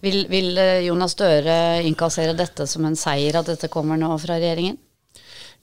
vil, 0.00 0.22
vil 0.32 0.56
eh, 0.60 0.86
Jonas 0.86 1.12
Støre 1.16 1.82
innkassere 1.84 2.36
dette 2.36 2.64
som 2.70 2.86
en 2.88 2.96
seier, 2.96 3.36
at 3.36 3.50
dette 3.50 3.72
kommer 3.72 4.00
nå 4.00 4.14
fra 4.22 4.38
regjeringen? 4.40 4.80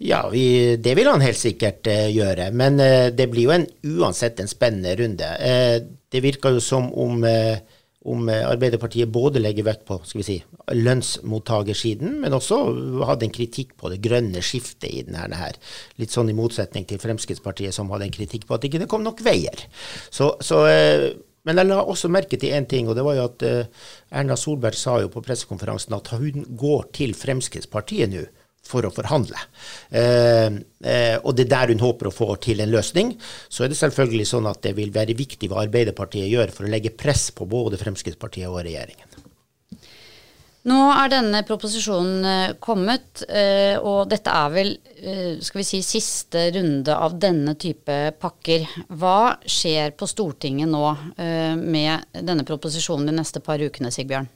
Ja, 0.04 0.26
vi, 0.30 0.76
det 0.82 0.96
vil 0.98 1.08
han 1.08 1.22
helt 1.24 1.38
sikkert 1.38 1.88
uh, 1.88 2.10
gjøre. 2.12 2.50
Men 2.52 2.80
uh, 2.82 3.08
det 3.14 3.30
blir 3.32 3.48
jo 3.48 3.54
en, 3.56 3.68
uansett 3.86 4.42
en 4.42 4.50
spennende 4.50 4.96
runde. 5.00 5.30
Uh, 5.40 5.78
det 6.14 6.22
virker 6.26 6.58
jo 6.58 6.62
som 6.62 6.90
om 7.00 7.24
om 8.10 8.30
eh, 8.30 8.44
Arbeiderpartiet 8.48 9.12
både 9.12 9.42
legger 9.42 9.68
vekt 9.68 9.86
på 9.88 10.00
skal 10.04 10.22
vi 10.22 10.28
si, 10.28 10.38
lønnsmottakersiden, 10.76 12.18
men 12.24 12.36
også 12.36 12.60
hadde 13.08 13.28
en 13.28 13.36
kritikk 13.36 13.76
på 13.80 13.92
det 13.94 14.02
grønne 14.04 14.44
skiftet 14.44 14.90
i 14.90 15.04
denne 15.08 15.40
her. 15.40 15.60
Litt 16.02 16.14
sånn 16.14 16.32
i 16.32 16.38
motsetning 16.38 16.88
til 16.90 17.02
Fremskrittspartiet, 17.04 17.76
som 17.76 17.92
hadde 17.94 18.10
en 18.10 18.16
kritikk 18.16 18.48
på 18.48 18.58
at 18.58 18.64
det 18.64 18.74
ikke 18.74 18.90
kom 18.92 19.06
nok 19.06 19.24
veier. 19.26 19.68
Så, 20.12 20.34
så, 20.44 20.64
eh, 20.70 21.10
men 21.48 21.60
jeg 21.60 21.70
la 21.70 21.82
også 21.84 22.12
merke 22.12 22.40
til 22.40 22.56
én 22.56 22.68
ting, 22.70 22.88
og 22.88 22.98
det 22.98 23.04
var 23.08 23.18
jo 23.20 23.28
at 23.28 23.48
eh, 23.48 23.90
Erna 24.16 24.38
Solberg 24.40 24.80
sa 24.80 25.00
jo 25.04 25.12
på 25.14 25.24
pressekonferansen 25.24 25.96
at 25.96 26.14
hun 26.16 26.48
går 26.60 26.90
til 26.96 27.16
Fremskrittspartiet 27.18 28.12
nå 28.12 28.28
for 28.64 28.88
å 28.88 28.94
forhandle. 28.94 29.40
Eh, 29.92 30.60
eh, 30.84 31.18
og 31.20 31.36
det 31.36 31.48
er 31.48 31.52
der 31.56 31.74
hun 31.74 31.84
håper 31.84 32.10
å 32.10 32.16
få 32.16 32.30
til 32.44 32.64
en 32.64 32.72
løsning. 32.74 33.14
Så 33.50 33.66
er 33.66 33.74
det 33.74 33.80
selvfølgelig 33.82 34.30
sånn 34.30 34.48
at 34.50 34.64
det 34.66 34.76
vil 34.80 34.94
være 34.96 35.18
viktig 35.20 35.52
hva 35.52 35.66
Arbeiderpartiet 35.66 36.32
gjør 36.32 36.56
for 36.56 36.68
å 36.68 36.74
legge 36.74 36.96
press 36.96 37.30
på 37.36 37.50
både 37.50 37.82
Fremskrittspartiet 37.82 38.50
og 38.50 38.64
regjeringen. 38.64 39.24
Nå 40.64 40.78
er 40.96 41.10
denne 41.12 41.42
proposisjonen 41.44 42.28
eh, 42.28 42.54
kommet, 42.64 43.26
eh, 43.28 43.76
og 43.76 44.08
dette 44.12 44.32
er 44.32 44.54
vel 44.54 44.70
eh, 44.96 45.42
skal 45.44 45.60
vi 45.60 45.66
si, 45.68 45.82
siste 45.84 46.46
runde 46.56 46.96
av 46.96 47.18
denne 47.20 47.58
type 47.60 47.98
pakker. 48.20 48.64
Hva 48.88 49.36
skjer 49.44 49.92
på 50.00 50.08
Stortinget 50.08 50.72
nå 50.72 50.86
med 51.60 52.16
denne 52.16 52.48
proposisjonen 52.48 53.12
de 53.12 53.18
neste 53.18 53.44
par 53.44 53.60
ukene, 53.60 53.92
Sigbjørn? 53.92 54.32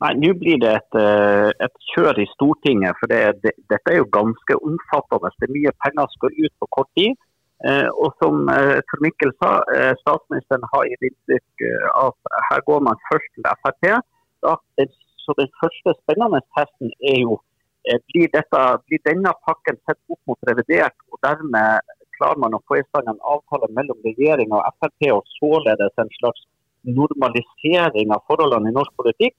Nei, 0.00 0.12
Nå 0.16 0.30
blir 0.40 0.60
det 0.62 0.70
et, 0.78 0.96
eh, 0.96 1.50
et, 1.66 1.74
kjør 1.92 2.20
i 2.22 2.28
Stortinget. 2.34 2.96
for 3.00 3.06
det, 3.12 3.20
det, 3.42 3.52
Dette 3.72 3.92
er 3.92 3.98
jo 4.00 4.14
ganske 4.18 4.54
omfattende. 4.68 5.32
Det 5.38 5.48
er 5.48 5.58
mye 5.58 5.74
penger 5.84 6.08
som 6.08 6.22
går 6.24 6.38
ut 6.44 6.54
på 6.60 6.68
kort 6.76 6.90
tid. 6.98 7.18
Eh, 7.68 7.88
og 8.02 8.14
som 8.22 8.48
Tor 8.88 9.00
Mikkel 9.04 9.34
sa, 9.42 9.50
statsministeren 10.00 10.64
har 10.72 10.88
gitt 10.88 11.04
inntrykk 11.10 11.66
av 11.92 12.14
at 12.14 12.40
her 12.48 12.64
går 12.70 12.80
man 12.88 13.02
først 13.10 13.28
til 13.36 13.50
Frp. 13.60 13.84
Så 15.20 15.36
den 15.36 15.50
første 15.60 15.92
spennende 16.00 16.40
testen 16.56 16.88
er 17.12 17.20
jo 17.26 17.36
blir, 18.08 18.28
dette, 18.32 18.60
blir 18.88 19.00
denne 19.04 19.32
pakken 19.44 19.76
sett 19.84 20.00
opp 20.12 20.20
mot 20.28 20.48
revidert, 20.48 20.96
og 21.12 21.20
dermed 21.24 21.92
klarer 22.16 22.40
man 22.40 22.56
å 22.56 22.62
få 22.68 22.80
i 22.80 22.86
stand 22.88 23.08
en 23.08 23.20
avtale 23.34 23.68
mellom 23.76 24.00
regjeringa 24.04 24.56
og 24.56 24.80
Frp, 24.80 25.12
og 25.16 25.28
således 25.36 26.00
en 26.00 26.12
slags 26.16 26.48
normalisering 26.88 28.12
av 28.16 28.24
forholdene 28.28 28.72
i 28.72 28.76
norsk 28.76 28.96
politikk. 28.96 29.36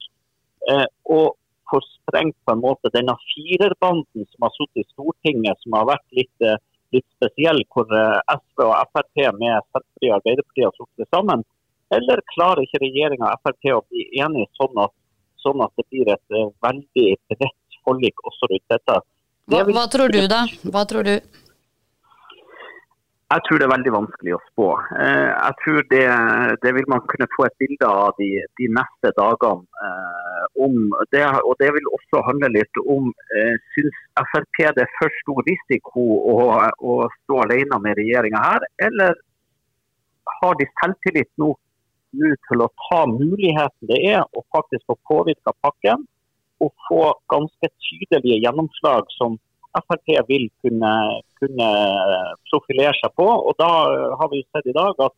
Eh, 0.70 0.84
og 1.10 1.34
får 1.70 1.84
sprengt 1.88 2.36
på 2.44 2.54
en 2.54 2.62
måte 2.62 2.92
denne 2.94 3.14
firerbanden 3.32 4.26
som 4.28 4.46
har 4.46 4.52
sittet 4.56 4.84
i 4.84 4.90
Stortinget, 4.92 5.58
som 5.64 5.78
har 5.78 5.88
vært 5.88 6.18
litt, 6.18 6.44
eh, 6.44 6.60
litt 6.94 7.08
spesiell, 7.16 7.62
hvor 7.72 7.90
eh, 7.96 8.20
SV 8.36 8.66
og 8.68 8.92
Frp 8.92 9.24
med 9.40 9.56
Senterpartiet 9.72 10.10
og 10.10 10.18
Arbeiderpartiet 10.20 10.68
har 10.68 10.76
sittet 10.78 11.16
sammen. 11.16 11.44
Eller 11.92 12.24
klarer 12.34 12.64
ikke 12.64 12.82
regjeringa 12.84 13.32
og 13.32 13.46
Frp 13.46 13.72
å 13.74 13.84
bli 13.88 14.06
enige 14.20 14.50
sånn 14.60 14.84
at, 14.84 14.94
sånn 15.42 15.64
at 15.64 15.74
det 15.80 15.88
blir 15.90 16.12
et 16.14 16.38
veldig 16.64 17.08
bredt 17.32 17.80
forlik 17.82 18.26
også 18.28 18.50
rundt 18.52 18.68
dette? 18.70 19.00
Hva, 19.50 19.64
hva 19.66 19.86
tror 19.90 20.12
du, 20.14 20.20
da? 20.30 20.44
Hva 20.70 20.84
tror 20.88 21.08
du? 21.08 21.16
Jeg 23.32 23.40
tror 23.46 23.60
det 23.60 23.64
er 23.64 23.72
veldig 23.72 23.92
vanskelig 23.94 24.32
å 24.36 24.40
spå. 24.50 24.66
Eh, 25.00 25.28
jeg 25.30 25.54
tror 25.62 25.84
det, 25.92 26.02
det 26.64 26.72
vil 26.76 26.88
man 26.92 27.00
kunne 27.08 27.28
få 27.32 27.46
et 27.46 27.54
bilde 27.62 27.88
av 27.88 28.10
de, 28.18 28.28
de 28.60 28.66
neste 28.76 29.12
dagene. 29.16 29.64
Eh, 29.86 30.42
om 30.66 30.74
det, 31.14 31.22
og 31.48 31.54
det 31.62 31.70
vil 31.72 31.88
også 31.96 32.20
handle 32.26 32.50
litt 32.52 32.80
om 32.82 33.08
eh, 33.32 33.54
Syns 33.72 34.00
Frp 34.32 34.60
det 34.76 34.84
er 34.84 34.92
for 34.98 35.16
stor 35.22 35.40
risiko 35.48 36.04
å, 36.32 36.36
å 36.76 36.96
stå 37.14 37.40
alene 37.46 37.78
med 37.86 37.96
regjeringa 38.02 38.42
her, 38.44 38.66
eller 38.84 39.16
har 40.42 40.58
de 40.60 40.68
selvtillit 40.82 41.30
nå, 41.40 41.54
til 42.12 42.60
å 42.60 42.68
ta 42.90 43.04
muligheten 43.08 43.88
det 43.88 44.02
er 44.10 44.26
å 44.36 44.42
faktisk 44.52 44.84
få 44.90 44.98
påvirka 45.08 45.54
pakken 45.64 46.04
og 46.60 46.74
få 46.90 47.06
ganske 47.32 47.70
tydelige 47.86 48.42
gjennomslag 48.44 49.08
som 49.16 49.38
Frp 49.80 50.14
vil 50.28 50.48
kunne, 50.64 50.92
kunne, 51.40 51.68
profilere 52.50 52.94
seg 52.98 53.14
på. 53.16 53.26
og 53.26 53.56
Da 53.60 53.70
har 54.20 54.32
vi 54.32 54.42
sett 54.50 54.68
i 54.68 54.76
dag 54.76 55.00
at, 55.06 55.16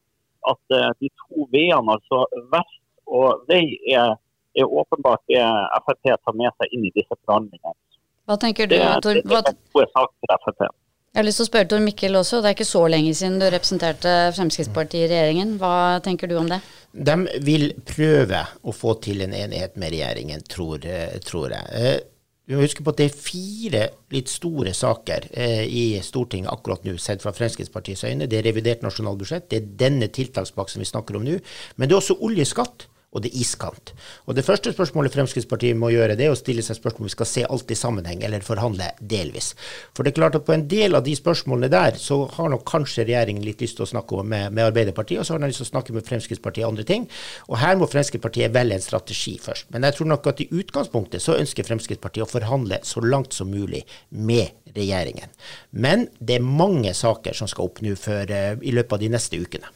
at 0.53 0.77
eh, 0.77 0.91
de 1.03 1.11
to 1.25 1.49
veiene, 1.55 1.97
altså 1.97 2.25
vest 2.53 2.81
og 3.05 3.45
vei, 3.51 3.65
er, 3.91 4.15
er 4.57 4.79
åpenbart 4.81 5.25
det 5.29 5.43
Frp 5.87 6.15
tar 6.15 6.39
med 6.39 6.55
seg 6.61 6.77
inn 6.77 6.87
i 6.89 6.95
disse 6.95 7.19
forhandlingene. 7.25 7.77
Hva 8.25 8.39
tenker 8.41 8.71
du, 8.71 8.79
Tor? 8.79 9.13
Det, 9.13 9.27
det 9.29 9.43
er 9.43 9.61
gode 9.75 9.91
saker 9.93 10.17
for 10.25 10.47
Frp. 10.47 10.81
Jeg 11.15 11.21
har 11.21 11.27
lyst 11.29 11.39
til 11.39 11.45
å 11.45 11.51
spørre 11.51 11.69
Tor 11.71 11.83
Mikkel 11.85 12.17
også. 12.19 12.41
Det 12.43 12.49
er 12.51 12.57
ikke 12.57 12.67
så 12.67 12.81
lenge 12.91 13.13
siden 13.15 13.37
du 13.39 13.45
representerte 13.47 14.15
Fremskrittspartiet 14.35 15.05
i 15.05 15.11
regjeringen. 15.13 15.53
Hva 15.61 16.01
tenker 16.03 16.27
du 16.31 16.35
om 16.41 16.49
det? 16.51 16.59
De 16.91 17.15
vil 17.47 17.69
prøve 17.87 18.41
å 18.67 18.75
få 18.75 18.97
til 19.05 19.23
en 19.23 19.37
enighet 19.37 19.77
med 19.79 19.95
regjeringen, 19.95 20.43
tror, 20.51 20.83
tror 21.23 21.55
jeg. 21.55 22.01
Vi 22.45 22.57
må 22.57 22.61
huske 22.61 22.85
på 22.85 22.93
at 22.93 22.99
det 23.01 23.07
er 23.09 23.15
fire 23.17 23.85
litt 24.13 24.29
store 24.29 24.75
saker 24.77 25.31
eh, 25.33 25.63
i 25.65 25.85
Stortinget 26.05 26.53
akkurat 26.53 26.85
nå, 26.85 26.99
sett 27.01 27.25
fra 27.25 27.33
Fremskrittspartiets 27.33 28.05
øyne. 28.05 28.29
Det 28.29 28.41
er 28.41 28.45
revidert 28.51 28.85
nasjonalbudsjett, 28.85 29.49
det 29.49 29.61
er 29.63 29.71
denne 29.87 30.11
tiltakspakken 30.13 30.85
vi 30.85 30.91
snakker 30.91 31.17
om 31.17 31.25
nå. 31.25 31.39
Men 31.77 31.89
det 31.89 31.97
er 31.97 32.03
også 32.03 32.19
oljeskatt 32.21 32.85
og 33.15 33.23
det 33.23 33.31
er 33.31 33.41
iskant. 33.45 33.95
Og 34.27 34.35
Det 34.35 34.45
første 34.45 34.73
spørsmålet 34.75 35.15
Fremskrittspartiet 35.15 35.79
må 35.79 35.93
gjøre, 35.95 36.17
det 36.19 36.27
er 36.27 36.35
å 36.35 36.39
stille 36.39 36.63
seg 36.67 36.79
spørsmål 36.81 37.07
om 37.07 37.09
vi 37.09 37.15
skal 37.15 37.31
se 37.31 37.45
alt 37.47 37.71
i 37.71 37.79
sammenheng, 37.79 38.23
eller 38.27 38.45
forhandle 38.45 38.91
delvis. 39.01 39.53
For 39.95 40.03
det 40.03 40.13
er 40.13 40.19
klart 40.19 40.39
at 40.39 40.47
på 40.47 40.55
en 40.55 40.67
del 40.69 40.99
av 40.99 41.05
de 41.07 41.15
spørsmålene 41.17 41.71
der, 41.73 41.99
så 42.01 42.25
har 42.35 42.51
nok 42.51 42.67
kanskje 42.69 43.07
regjeringen 43.07 43.45
litt 43.47 43.63
lyst 43.63 43.79
til 43.79 43.87
å 43.87 43.91
snakke 43.93 44.23
med, 44.23 44.51
med 44.53 44.67
Arbeiderpartiet, 44.67 45.21
og 45.23 45.29
så 45.29 45.37
har 45.37 45.45
den 45.45 45.53
lyst 45.53 45.63
til 45.63 45.69
å 45.69 45.73
snakke 45.73 45.95
med 45.95 46.09
Fremskrittspartiet 46.09 46.67
og 46.67 46.75
andre 46.75 46.89
ting. 46.91 47.07
Og 47.49 47.59
her 47.63 47.79
må 47.79 47.89
Fremskrittspartiet 47.91 48.55
velge 48.55 48.79
en 48.79 48.85
strategi 48.85 49.37
først. 49.43 49.71
Men 49.75 49.87
jeg 49.87 49.99
tror 49.99 50.11
nok 50.11 50.29
at 50.33 50.43
i 50.43 50.51
utgangspunktet 50.51 51.23
så 51.23 51.39
ønsker 51.39 51.67
Fremskrittspartiet 51.69 52.27
å 52.27 52.31
forhandle 52.31 52.83
så 52.87 53.03
langt 53.05 53.37
som 53.37 53.53
mulig 53.53 53.85
med 54.11 54.75
regjeringen. 54.75 55.31
Men 55.71 56.09
det 56.19 56.41
er 56.41 56.53
mange 56.65 56.95
saker 56.97 57.37
som 57.39 57.51
skal 57.51 57.71
opp 57.71 57.83
nå 57.85 57.95
uh, 57.95 58.59
i 58.59 58.75
løpet 58.75 58.97
av 58.97 59.03
de 59.03 59.15
neste 59.15 59.39
ukene. 59.39 59.71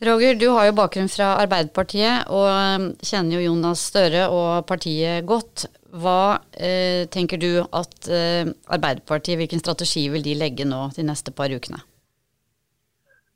Roger, 0.00 0.34
du 0.34 0.46
har 0.48 0.70
jo 0.70 0.76
bakgrunn 0.78 1.10
fra 1.12 1.34
Arbeiderpartiet 1.42 2.30
og 2.32 2.46
um, 2.48 2.86
kjenner 3.04 3.36
jo 3.36 3.50
Jonas 3.50 3.82
Støre 3.90 4.30
og 4.32 4.64
partiet 4.68 5.26
godt. 5.28 5.66
Hva 5.90 6.38
eh, 6.54 7.04
tenker 7.12 7.40
du 7.42 7.50
at 7.60 8.08
eh, 8.08 8.48
Arbeiderpartiet, 8.70 9.36
hvilken 9.40 9.60
strategi 9.60 10.06
vil 10.08 10.22
de 10.24 10.36
legge 10.38 10.64
nå 10.64 10.86
de 10.96 11.04
neste 11.04 11.34
par 11.36 11.52
ukene? 11.52 11.82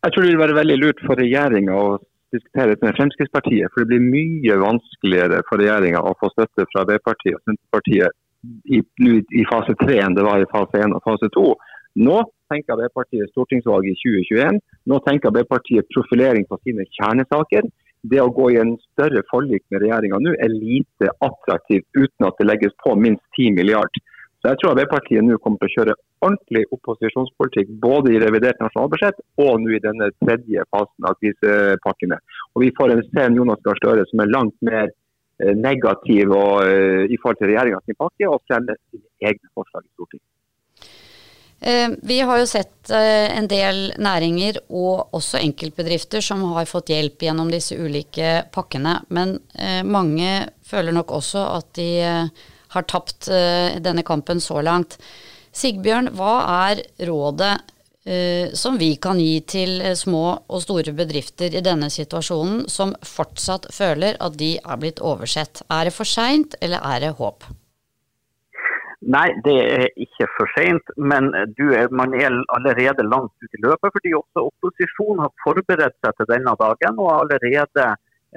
Jeg 0.06 0.14
tror 0.14 0.24
det 0.24 0.30
vil 0.30 0.40
være 0.40 0.56
veldig 0.60 0.76
lurt 0.78 1.02
for 1.04 1.20
regjeringa 1.20 1.74
å 1.74 1.98
diskutere 2.32 2.78
med 2.80 2.96
Fremskrittspartiet. 2.96 3.68
For 3.74 3.82
det 3.82 3.90
blir 3.90 4.06
mye 4.06 4.56
vanskeligere 4.62 5.42
for 5.50 5.60
regjeringa 5.60 6.00
å 6.00 6.14
få 6.20 6.30
støtte 6.32 6.68
fra 6.70 6.86
Arbeiderpartiet 6.86 7.36
og 7.36 7.42
Senterpartiet 7.50 8.20
i, 8.72 8.80
i 9.40 9.44
fase 9.50 9.76
tre 9.82 9.98
enn 10.04 10.16
det 10.16 10.24
var 10.24 10.40
i 10.40 10.48
fase 10.54 10.80
én 10.80 10.96
og 10.96 11.04
fase 11.04 11.28
to. 11.36 11.50
Nå 12.00 12.22
tenker 12.52 12.78
Arbeiderpartiet 12.78 13.34
stortingsvalg 13.34 13.90
i 13.90 13.96
2021. 14.00 14.62
Nå 14.90 15.00
tenker 15.04 15.30
Arbeiderpartiet 15.30 15.88
profilering 15.94 16.44
på 16.48 16.58
sine 16.62 16.84
kjernesaker. 16.96 17.68
Det 18.04 18.20
å 18.20 18.32
gå 18.36 18.50
i 18.52 18.58
en 18.60 18.74
større 18.90 19.22
forlik 19.30 19.64
med 19.72 19.80
regjeringa 19.86 20.18
nå 20.20 20.34
er 20.44 20.52
lite 20.52 21.08
attraktivt 21.24 21.86
uten 21.96 22.26
at 22.28 22.36
det 22.40 22.48
legges 22.50 22.74
på 22.84 22.92
minst 23.00 23.24
10 23.38 23.56
milliard. 23.56 24.02
Så 24.44 24.50
jeg 24.50 24.60
tror 24.60 24.74
Arbeiderpartiet 24.74 25.24
nå 25.24 25.38
kommer 25.40 25.62
til 25.62 25.70
å 25.70 25.74
kjøre 25.78 25.94
ordentlig 26.24 26.64
opposisjonspolitikk 26.76 27.70
både 27.80 28.12
i 28.12 28.20
revidert 28.20 28.60
nasjonalbudsjett 28.60 29.22
og 29.40 29.62
nå 29.62 29.72
i 29.72 29.80
denne 29.86 30.10
tredje 30.20 30.66
fasen 30.74 31.08
av 31.08 31.16
krisepakkene. 31.22 32.20
Og 32.52 32.66
Vi 32.66 32.70
får 32.76 32.92
en 32.92 33.02
sen 33.14 33.40
Jonas 33.40 33.64
Gahr 33.64 33.80
Støre 33.80 34.04
som 34.10 34.20
er 34.20 34.32
langt 34.36 34.56
mer 34.68 34.92
eh, 34.92 35.56
negativ 35.56 36.36
og, 36.36 36.60
uh, 36.68 37.08
i 37.08 37.16
forhold 37.22 37.40
til 37.40 37.54
regjeringas 37.54 37.98
pakke, 38.04 38.28
og 38.28 38.44
fremmer 38.44 38.76
sine 38.90 39.32
egne 39.32 39.52
forslag 39.56 39.88
i 39.88 39.92
Stortinget. 39.94 40.28
Eh, 41.66 41.90
vi 42.02 42.20
har 42.20 42.38
jo 42.38 42.46
sett 42.46 42.90
eh, 42.90 43.30
en 43.38 43.46
del 43.48 43.86
næringer 43.96 44.58
og 44.68 45.14
også 45.16 45.38
enkeltbedrifter 45.40 46.20
som 46.20 46.42
har 46.52 46.68
fått 46.68 46.92
hjelp 46.92 47.24
gjennom 47.24 47.48
disse 47.48 47.78
ulike 47.80 48.42
pakkene. 48.52 48.98
Men 49.08 49.38
eh, 49.56 49.80
mange 49.80 50.50
føler 50.68 50.92
nok 50.92 51.14
også 51.16 51.46
at 51.54 51.70
de 51.80 51.88
har 52.74 52.86
tapt 52.90 53.28
denne 53.30 54.02
kampen 54.02 54.40
så 54.42 54.58
langt. 54.66 54.96
Sigbjørn, 55.54 56.10
hva 56.18 56.34
er 56.66 56.80
rådet 57.06 57.52
som 58.58 58.74
vi 58.80 58.90
kan 59.00 59.20
gi 59.22 59.38
til 59.48 59.78
små 59.96 60.24
og 60.50 60.64
store 60.64 60.92
bedrifter 60.96 61.54
i 61.54 61.62
denne 61.64 61.86
situasjonen, 61.92 62.64
som 62.68 62.96
fortsatt 63.06 63.70
føler 63.72 64.18
at 64.20 64.34
de 64.40 64.56
er 64.58 64.80
blitt 64.82 64.98
oversett? 65.00 65.62
Er 65.70 65.86
det 65.86 65.94
for 65.94 66.08
seint, 66.08 66.58
eller 66.60 66.82
er 66.82 67.06
det 67.06 67.14
håp? 67.20 67.46
Nei, 69.04 69.34
det 69.44 69.54
er 69.60 69.82
ikke 70.00 70.26
for 70.32 70.48
sent, 70.56 70.90
men 70.96 71.26
er, 71.36 71.90
man 71.92 72.14
er 72.16 72.32
allerede 72.56 73.04
langt 73.04 73.34
ute 73.42 73.58
i 73.58 73.62
løpet. 73.66 73.92
Fordi 73.96 74.12
også 74.16 74.44
opposisjonen 74.48 75.20
har 75.24 75.32
forberedt 75.44 75.96
seg 76.00 76.16
til 76.16 76.30
denne 76.30 76.54
dagen 76.62 77.00
og 77.02 77.10
har 77.10 77.24
allerede 77.24 77.84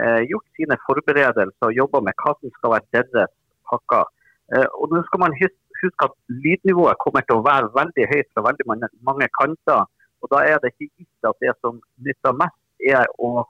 eh, 0.01 0.21
gjort 0.31 0.47
sine 0.59 0.77
forberedelser 0.87 1.69
og 1.69 1.77
jobba 1.79 2.01
med 2.07 2.19
hva 2.19 2.35
som 2.35 2.51
skal 2.57 2.73
være 2.75 2.91
deres 2.97 3.31
pakker. 3.71 4.11
Eh, 4.51 4.67
og 4.75 4.91
nå 4.91 5.03
skal 5.07 5.23
man 5.23 5.39
huske 5.39 6.09
at 6.09 6.19
lydnivået 6.43 6.99
kommer 7.05 7.23
til 7.23 7.39
å 7.39 7.47
være 7.47 7.71
veldig 7.79 8.11
høyt 8.11 8.31
fra 8.33 8.47
veldig 8.49 8.67
mange, 8.73 8.91
mange 9.07 9.31
kanter. 9.39 9.87
og 10.21 10.33
Da 10.35 10.43
er 10.51 10.59
det 10.59 10.73
ikke 10.73 10.91
gitt 10.99 11.31
at 11.31 11.43
det 11.43 11.55
som 11.61 11.79
nytter 12.03 12.35
mest, 12.43 12.59
er 12.83 13.07
å 13.23 13.47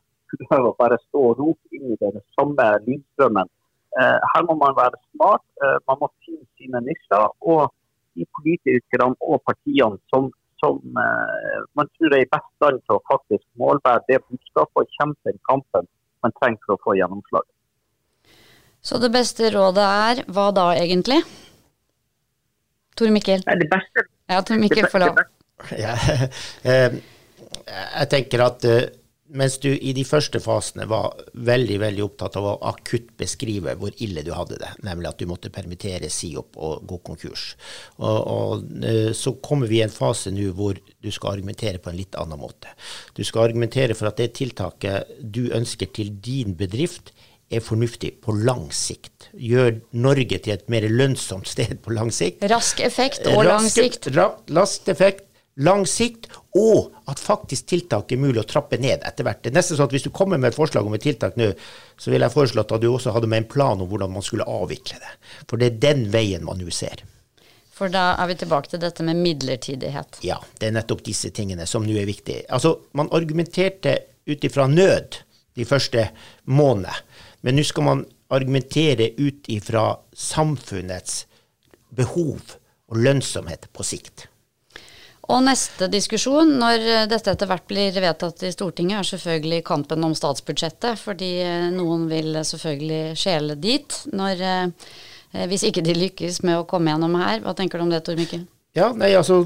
prøve 0.48 0.70
å 0.70 0.78
bare 0.78 1.02
stå 1.08 1.30
og 1.32 1.40
rope 1.42 1.78
inn 1.78 1.96
i 1.96 2.02
den 2.04 2.22
samme 2.38 2.74
lydstrømmen 2.86 3.50
her 4.32 4.46
må 4.48 4.56
man 4.62 4.76
være 4.78 5.00
smart, 5.12 5.44
eh, 5.64 5.78
man 5.90 6.00
må 6.02 6.10
finne 6.26 6.46
sine 6.58 6.82
nisjer. 6.86 7.28
Og 7.54 7.74
de 8.18 8.26
politikerne 8.38 9.18
og 9.22 9.42
partiene 9.46 9.98
som, 10.14 10.30
som 10.62 10.80
eh, 11.04 11.60
man 11.78 11.90
tror 11.96 12.16
er 12.18 12.26
i 12.26 12.32
best 12.34 12.50
stand 12.58 12.82
til 12.84 12.98
å 12.98 13.04
faktisk 13.12 13.46
målbære 13.62 14.06
det 14.10 14.22
budskapet 14.26 14.84
og 14.84 14.98
kjempe 15.00 15.32
den 15.32 15.40
kampen 15.50 15.90
man 16.26 16.34
trenger 16.40 16.62
for 16.66 16.78
å 16.78 16.84
få 16.86 16.98
gjennomslag. 16.98 17.46
Så 18.82 19.02
det 19.02 19.12
beste 19.14 19.52
rådet 19.54 19.86
er 19.86 20.24
hva 20.34 20.48
da 20.56 20.70
egentlig? 20.78 21.20
Tor 22.98 23.12
Mikkel? 23.14 23.44
Nei, 23.46 23.58
det 23.62 23.70
beste, 23.70 24.06
ja, 24.30 24.42
Tor 24.46 24.62
Mikkel 24.62 24.90
få 24.90 25.02
lov. 25.04 25.20
Ja, 25.78 25.94
jeg 27.98 28.10
tenker 28.14 28.46
at 28.46 28.66
mens 29.30 29.58
du 29.64 29.70
i 29.74 29.92
de 29.96 30.04
første 30.08 30.40
fasene 30.44 30.88
var 30.90 31.18
veldig 31.34 31.78
veldig 31.82 32.04
opptatt 32.06 32.38
av 32.40 32.48
å 32.48 32.56
akutt 32.70 33.10
beskrive 33.20 33.76
hvor 33.80 33.96
ille 34.04 34.24
du 34.26 34.32
hadde 34.36 34.60
det, 34.62 34.72
nemlig 34.88 35.10
at 35.12 35.22
du 35.22 35.28
måtte 35.30 35.52
permittere, 35.54 36.10
si 36.14 36.32
opp 36.40 36.58
og 36.58 36.86
gå 36.88 37.00
konkurs. 37.10 37.50
Og, 37.98 38.18
og 38.18 38.84
eh, 38.86 39.12
Så 39.18 39.38
kommer 39.44 39.68
vi 39.68 39.82
i 39.82 39.86
en 39.86 39.94
fase 39.94 40.32
nå 40.34 40.50
hvor 40.58 40.78
du 40.78 41.12
skal 41.12 41.38
argumentere 41.38 41.82
på 41.84 41.92
en 41.92 42.00
litt 42.00 42.18
annen 42.20 42.40
måte. 42.40 42.72
Du 43.18 43.24
skal 43.28 43.50
argumentere 43.50 43.98
for 43.98 44.12
at 44.12 44.20
det 44.22 44.34
tiltaket 44.40 45.18
du 45.22 45.48
ønsker 45.56 45.92
til 45.96 46.14
din 46.24 46.56
bedrift, 46.58 47.14
er 47.48 47.64
fornuftig 47.64 48.18
på 48.24 48.34
lang 48.44 48.68
sikt. 48.76 49.30
Gjør 49.32 49.78
Norge 49.96 50.40
til 50.44 50.56
et 50.58 50.66
mer 50.72 50.88
lønnsomt 50.92 51.48
sted 51.48 51.78
på 51.84 51.94
lang 51.96 52.12
sikt. 52.12 52.44
Rask 52.52 52.82
effekt 52.84 53.28
og 53.32 53.46
lang 53.48 53.68
sikt. 53.72 54.10
Rask 54.18 54.92
effekt, 54.92 55.24
lang 55.56 55.86
sikt, 55.90 56.28
og 56.58 56.94
at 57.12 57.22
faktisk 57.22 57.68
tiltak 57.70 58.12
er 58.12 58.22
mulig 58.22 58.42
å 58.42 58.48
trappe 58.48 58.80
ned 58.82 59.04
etter 59.06 59.28
hvert. 59.28 59.44
Det 59.44 59.52
er 59.52 59.58
nesten 59.60 59.78
sånn 59.78 59.90
at 59.90 59.94
Hvis 59.96 60.08
du 60.08 60.14
kommer 60.16 60.40
med 60.42 60.52
et 60.52 60.58
forslag 60.58 60.88
om 60.88 60.96
et 60.98 61.04
tiltak 61.04 61.38
nå, 61.38 61.52
så 61.98 62.12
vil 62.14 62.24
jeg 62.26 62.34
foreslå 62.34 62.64
at 62.64 62.74
du 62.82 62.88
også 62.90 63.14
hadde 63.16 63.30
med 63.30 63.44
en 63.44 63.52
plan 63.52 63.82
om 63.82 63.90
hvordan 63.90 64.14
man 64.14 64.26
skulle 64.26 64.48
avvikle 64.48 65.00
det. 65.04 65.14
For 65.46 65.62
det 65.62 65.70
er 65.70 65.80
den 65.86 66.08
veien 66.14 66.46
man 66.48 66.60
nå 66.62 66.74
ser. 66.74 67.04
For 67.78 67.94
da 67.94 68.16
er 68.18 68.32
vi 68.32 68.40
tilbake 68.42 68.72
til 68.72 68.82
dette 68.82 69.06
med 69.06 69.20
midlertidighet. 69.22 70.22
Ja, 70.26 70.40
det 70.58 70.70
er 70.70 70.78
nettopp 70.80 71.04
disse 71.06 71.30
tingene 71.30 71.68
som 71.70 71.86
nå 71.86 71.98
er 72.00 72.10
viktige. 72.10 72.48
Altså, 72.50 72.80
Man 72.92 73.12
argumenterte 73.14 74.00
ut 74.26 74.44
ifra 74.44 74.68
nød 74.68 75.22
de 75.58 75.66
første 75.66 76.10
månedene, 76.46 76.96
men 77.42 77.56
nå 77.56 77.64
skal 77.66 77.86
man 77.86 78.06
argumentere 78.34 79.12
ut 79.18 79.46
ifra 79.48 79.92
samfunnets 80.14 81.26
behov 81.96 82.58
og 82.90 82.98
lønnsomhet 82.98 83.70
på 83.74 83.86
sikt. 83.86 84.28
Og 85.28 85.42
neste 85.44 85.90
diskusjon, 85.92 86.54
når 86.56 86.86
dette 87.12 87.34
etter 87.34 87.50
hvert 87.50 87.66
blir 87.68 87.96
vedtatt 88.00 88.46
i 88.48 88.52
Stortinget, 88.54 89.02
er 89.02 89.10
selvfølgelig 89.10 89.66
kampen 89.68 90.06
om 90.08 90.16
statsbudsjettet. 90.16 91.02
Fordi 91.02 91.32
eh, 91.44 91.68
noen 91.74 92.06
vil 92.08 92.40
selvfølgelig 92.48 93.18
skjele 93.20 93.58
dit 93.60 93.98
når, 94.16 94.44
eh, 94.48 95.48
hvis 95.52 95.68
ikke 95.68 95.84
de 95.84 95.98
lykkes 95.98 96.40
med 96.48 96.62
å 96.62 96.68
komme 96.70 96.94
gjennom 96.94 97.18
her. 97.20 97.42
Hva 97.44 97.56
tenker 97.58 97.80
du 97.80 97.88
om 97.88 97.92
det, 97.92 98.06
Tor 98.08 98.20
Mikkel? 98.20 98.46
Ja, 98.78 98.94
nei, 98.96 99.12
altså 99.20 99.42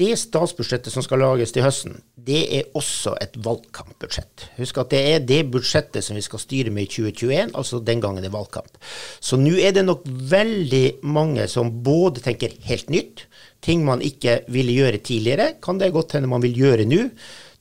det 0.00 0.16
statsbudsjettet 0.18 0.90
som 0.90 1.04
skal 1.06 1.20
lages 1.22 1.52
til 1.54 1.62
høsten, 1.62 2.00
det 2.18 2.40
er 2.56 2.70
også 2.74 3.12
et 3.22 3.36
valgkampbudsjett. 3.44 4.48
Husk 4.56 4.80
at 4.82 4.90
det 4.90 5.02
er 5.12 5.22
det 5.22 5.40
budsjettet 5.54 6.02
som 6.02 6.18
vi 6.18 6.24
skal 6.24 6.42
styre 6.42 6.72
med 6.74 6.88
i 6.88 6.90
2021, 6.90 7.52
altså 7.54 7.78
den 7.78 8.02
gangen 8.02 8.24
det 8.24 8.32
er 8.32 8.34
valgkamp. 8.34 8.74
Så 9.22 9.38
nå 9.38 9.54
er 9.54 9.76
det 9.76 9.84
nok 9.86 10.02
veldig 10.04 10.84
mange 11.06 11.46
som 11.52 11.70
både 11.86 12.24
tenker 12.24 12.56
helt 12.66 12.90
nytt, 12.90 13.26
ting 13.64 13.84
man 13.86 14.02
ikke 14.04 14.40
ville 14.52 14.74
gjøre 14.74 15.02
tidligere, 15.04 15.52
kan 15.62 15.78
det 15.78 15.94
godt 15.94 16.18
hende 16.18 16.32
man 16.32 16.42
vil 16.42 16.58
gjøre 16.64 16.88
nå. 16.90 17.04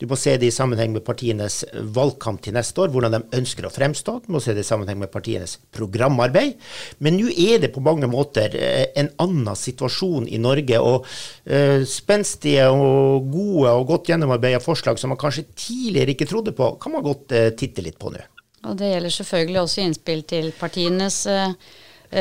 Du 0.03 0.10
må 0.12 0.17
se 0.19 0.33
det 0.36 0.50
i 0.50 0.51
sammenheng 0.51 0.91
med 0.91 1.05
partienes 1.07 1.62
valgkamp 1.95 2.41
til 2.43 2.51
neste 2.57 2.81
år, 2.83 2.89
hvordan 2.91 3.13
de 3.15 3.38
ønsker 3.38 3.63
å 3.63 3.69
fremstå. 3.72 4.17
Du 4.25 4.33
må 4.36 4.41
se 4.43 4.51
det 4.51 4.65
i 4.65 4.67
sammenheng 4.67 4.98
med 5.00 5.13
partienes 5.13 5.53
programarbeid. 5.72 6.57
Men 7.00 7.15
nå 7.15 7.29
er 7.31 7.62
det 7.63 7.69
på 7.72 7.79
mange 7.86 8.10
måter 8.12 8.51
eh, 8.51 8.89
en 9.00 9.07
annen 9.24 9.55
situasjon 9.55 10.27
i 10.27 10.41
Norge. 10.43 10.81
Og 10.83 11.07
uh, 11.07 11.86
spenstige 11.88 12.65
og 12.67 13.29
gode 13.31 13.72
og 13.72 13.88
godt 13.93 14.12
gjennomarbeida 14.12 14.60
forslag 14.65 15.00
som 15.00 15.13
man 15.13 15.22
kanskje 15.22 15.45
tidligere 15.55 16.17
ikke 16.17 16.27
trodde 16.27 16.51
på, 16.57 16.74
kan 16.83 16.98
man 16.98 17.05
godt 17.07 17.31
uh, 17.31 17.48
titte 17.55 17.86
litt 17.86 17.95
på 18.01 18.12
nå. 18.12 18.27
Og 18.67 18.75
det 18.79 18.91
gjelder 18.91 19.15
selvfølgelig 19.22 19.62
også 19.63 19.88
innspill 19.88 20.27
til 20.27 20.51
partienes 20.60 21.24
uh 21.31 21.79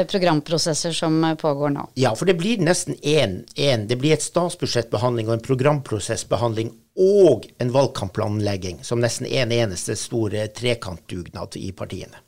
programprosesser 0.09 0.95
som 0.97 1.19
pågår 1.37 1.69
nå. 1.75 1.83
Ja, 2.01 2.15
for 2.17 2.25
det 2.25 2.39
blir 2.41 2.63
nesten 2.65 2.95
én. 3.05 3.43
Det 3.53 3.99
blir 4.01 4.15
et 4.15 4.25
statsbudsjettbehandling 4.25 5.29
og 5.29 5.35
en 5.35 5.43
programprosessbehandling 5.45 6.71
og 6.99 7.47
en 7.59 7.73
valgkampplanlegging, 7.73 8.83
som 8.85 9.01
nesten 9.01 9.27
er 9.27 9.47
en 9.47 9.55
eneste 9.55 9.97
store 9.97 10.47
trekantdugnad 10.53 11.57
i 11.57 11.73
partiene. 11.73 12.21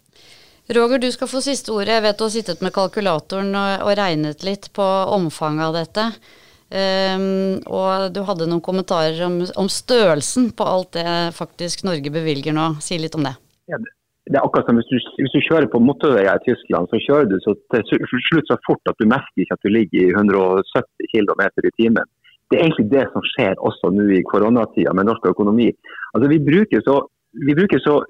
Roger, 0.72 0.98
du 0.98 1.10
skal 1.12 1.28
få 1.28 1.42
siste 1.44 1.72
ordet. 1.74 1.98
Jeg 1.98 2.04
vet 2.06 2.18
du 2.18 2.24
har 2.24 2.32
sittet 2.32 2.62
med 2.64 2.72
kalkulatoren 2.72 3.52
og, 3.52 3.84
og 3.84 3.98
regnet 3.98 4.46
litt 4.46 4.70
på 4.72 4.86
omfanget 5.12 5.66
av 5.66 5.76
dette. 5.76 6.06
Um, 6.74 7.60
og 7.68 8.08
du 8.16 8.22
hadde 8.24 8.48
noen 8.48 8.64
kommentarer 8.64 9.20
om, 9.26 9.42
om, 9.60 9.68
størrelsen 9.68 10.48
på 10.56 10.64
alt 10.64 10.96
det 10.96 11.36
faktisk 11.36 11.84
Norge 11.84 12.10
bevilger 12.10 12.56
nå. 12.56 12.70
Si 12.80 12.96
litt 12.98 13.14
om 13.18 13.28
det. 13.28 13.34
Ja, 13.68 13.76
det 13.76 14.38
er 14.38 14.40
akkurat 14.40 14.70
som 14.70 14.80
hvis 14.80 14.88
du, 14.88 14.96
hvis 15.20 15.36
du 15.36 15.44
kjører 15.44 15.68
på 15.68 15.82
motorveier 15.84 16.40
i 16.40 16.46
Tyskland, 16.48 16.88
så 16.88 17.02
kjører 17.04 17.28
du 17.28 17.36
så 17.44 17.52
til 17.74 17.84
slutt 18.30 18.48
så 18.48 18.56
fort 18.64 18.88
at 18.88 18.96
du 18.96 19.04
merker 19.10 19.44
ikke 19.44 19.58
at 19.58 19.68
du 19.68 19.74
ligger 19.76 20.00
i 20.00 20.14
170 20.16 21.12
km 21.12 21.44
i 21.44 21.74
timen 21.76 22.08
det 22.50 22.58
er 22.58 22.66
egentlig 22.66 22.90
det 22.92 23.04
som 23.12 23.24
skjer 23.32 23.60
også 23.68 23.90
nå 23.94 24.06
i 24.18 24.22
koronatida 24.28 24.92
med 24.96 25.08
norsk 25.08 25.26
økonomi. 25.32 25.70
Altså, 26.12 26.28
vi, 26.30 26.38
bruker 26.44 26.82
så, 26.86 27.00
vi 27.46 27.56
bruker 27.56 27.80
så 27.82 28.00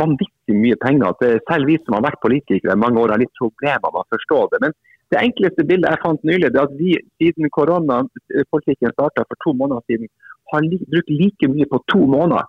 vanvittig 0.00 0.56
mye 0.56 0.76
penger 0.80 1.10
at 1.10 1.24
selv 1.48 1.68
vi 1.68 1.78
som 1.82 1.96
har 1.98 2.04
vært 2.06 2.22
politikere 2.24 2.76
i 2.76 2.80
mange 2.80 3.00
år, 3.00 3.14
har 3.14 3.22
litt 3.22 3.40
problemer 3.40 3.90
med 3.90 4.02
å 4.02 4.10
forstå 4.14 4.40
det. 4.52 4.60
Men 4.64 4.76
det 5.12 5.20
enkleste 5.20 5.66
bildet 5.68 5.90
jeg 5.92 6.02
fant 6.04 6.22
nylig, 6.28 6.50
er 6.50 6.62
at 6.64 6.76
vi 6.78 6.94
siden 7.20 7.50
koronapolitikken 7.56 8.94
starta 8.94 9.26
for 9.28 9.40
to 9.44 9.56
måneder 9.56 9.84
siden, 9.90 10.08
har 10.52 10.68
brukt 10.92 11.12
like 11.12 11.50
mye 11.50 11.68
på 11.70 11.80
to 11.92 12.00
måneder 12.04 12.48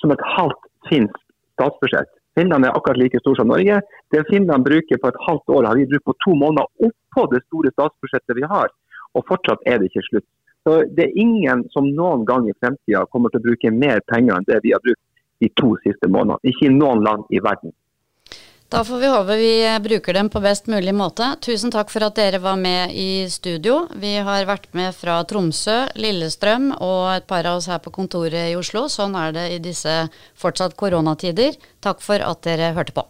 som 0.00 0.14
et 0.14 0.26
halvt 0.36 0.68
finsk 0.88 1.18
statsbudsjett. 1.58 2.10
Finland 2.38 2.64
er 2.64 2.74
akkurat 2.76 2.98
like 2.98 3.20
stor 3.20 3.36
som 3.36 3.50
Norge. 3.52 3.80
Det 4.10 4.24
Finland 4.30 4.64
bruker 4.64 5.00
på 5.00 5.08
et 5.10 5.22
halvt 5.26 5.52
år, 5.56 5.68
har 5.68 5.76
vi 5.76 5.88
brukt 5.90 6.08
på 6.08 6.16
to 6.24 6.34
måneder 6.42 6.88
oppå 6.88 7.26
det 7.32 7.42
store 7.46 7.72
statsbudsjettet 7.74 8.38
vi 8.38 8.46
har. 8.54 8.72
Og 9.12 9.26
fortsatt 9.28 9.66
er 9.68 9.78
det 9.78 9.90
ikke 9.90 10.06
slutt. 10.08 10.28
Så 10.62 10.82
Det 10.96 11.08
er 11.08 11.18
ingen 11.18 11.64
som 11.74 11.88
noen 11.90 12.24
gang 12.24 12.48
i 12.48 12.54
fremtida 12.60 13.06
kommer 13.10 13.32
til 13.32 13.42
å 13.42 13.46
bruke 13.48 13.70
mer 13.74 14.02
penger 14.12 14.36
enn 14.36 14.46
det 14.46 14.60
vi 14.62 14.74
har 14.74 14.82
brukt 14.84 15.02
de 15.42 15.48
to 15.58 15.74
siste 15.82 16.06
månedene. 16.06 16.38
Ikke 16.46 16.68
i 16.68 16.74
noen 16.74 17.02
land 17.02 17.26
i 17.34 17.40
verden. 17.42 17.74
Da 18.72 18.80
får 18.88 18.98
vi 19.02 19.08
håpe 19.12 19.34
vi 19.36 19.56
bruker 19.84 20.16
dem 20.16 20.30
på 20.32 20.40
best 20.40 20.70
mulig 20.72 20.94
måte. 20.96 21.26
Tusen 21.44 21.74
takk 21.74 21.90
for 21.92 22.06
at 22.06 22.16
dere 22.16 22.38
var 22.40 22.56
med 22.56 22.94
i 22.96 23.26
studio. 23.28 23.82
Vi 24.00 24.14
har 24.16 24.46
vært 24.48 24.70
med 24.72 24.94
fra 24.96 25.18
Tromsø, 25.28 25.90
Lillestrøm 26.00 26.70
og 26.78 27.10
et 27.18 27.28
par 27.28 27.44
av 27.50 27.60
oss 27.60 27.68
her 27.68 27.82
på 27.84 27.92
kontoret 27.92 28.48
i 28.48 28.56
Oslo. 28.56 28.86
Sånn 28.88 29.18
er 29.18 29.36
det 29.36 29.46
i 29.58 29.60
disse 29.60 29.98
fortsatt 30.40 30.78
koronatider. 30.80 31.60
Takk 31.84 32.00
for 32.00 32.24
at 32.24 32.40
dere 32.48 32.72
hørte 32.78 32.96
på. 32.96 33.04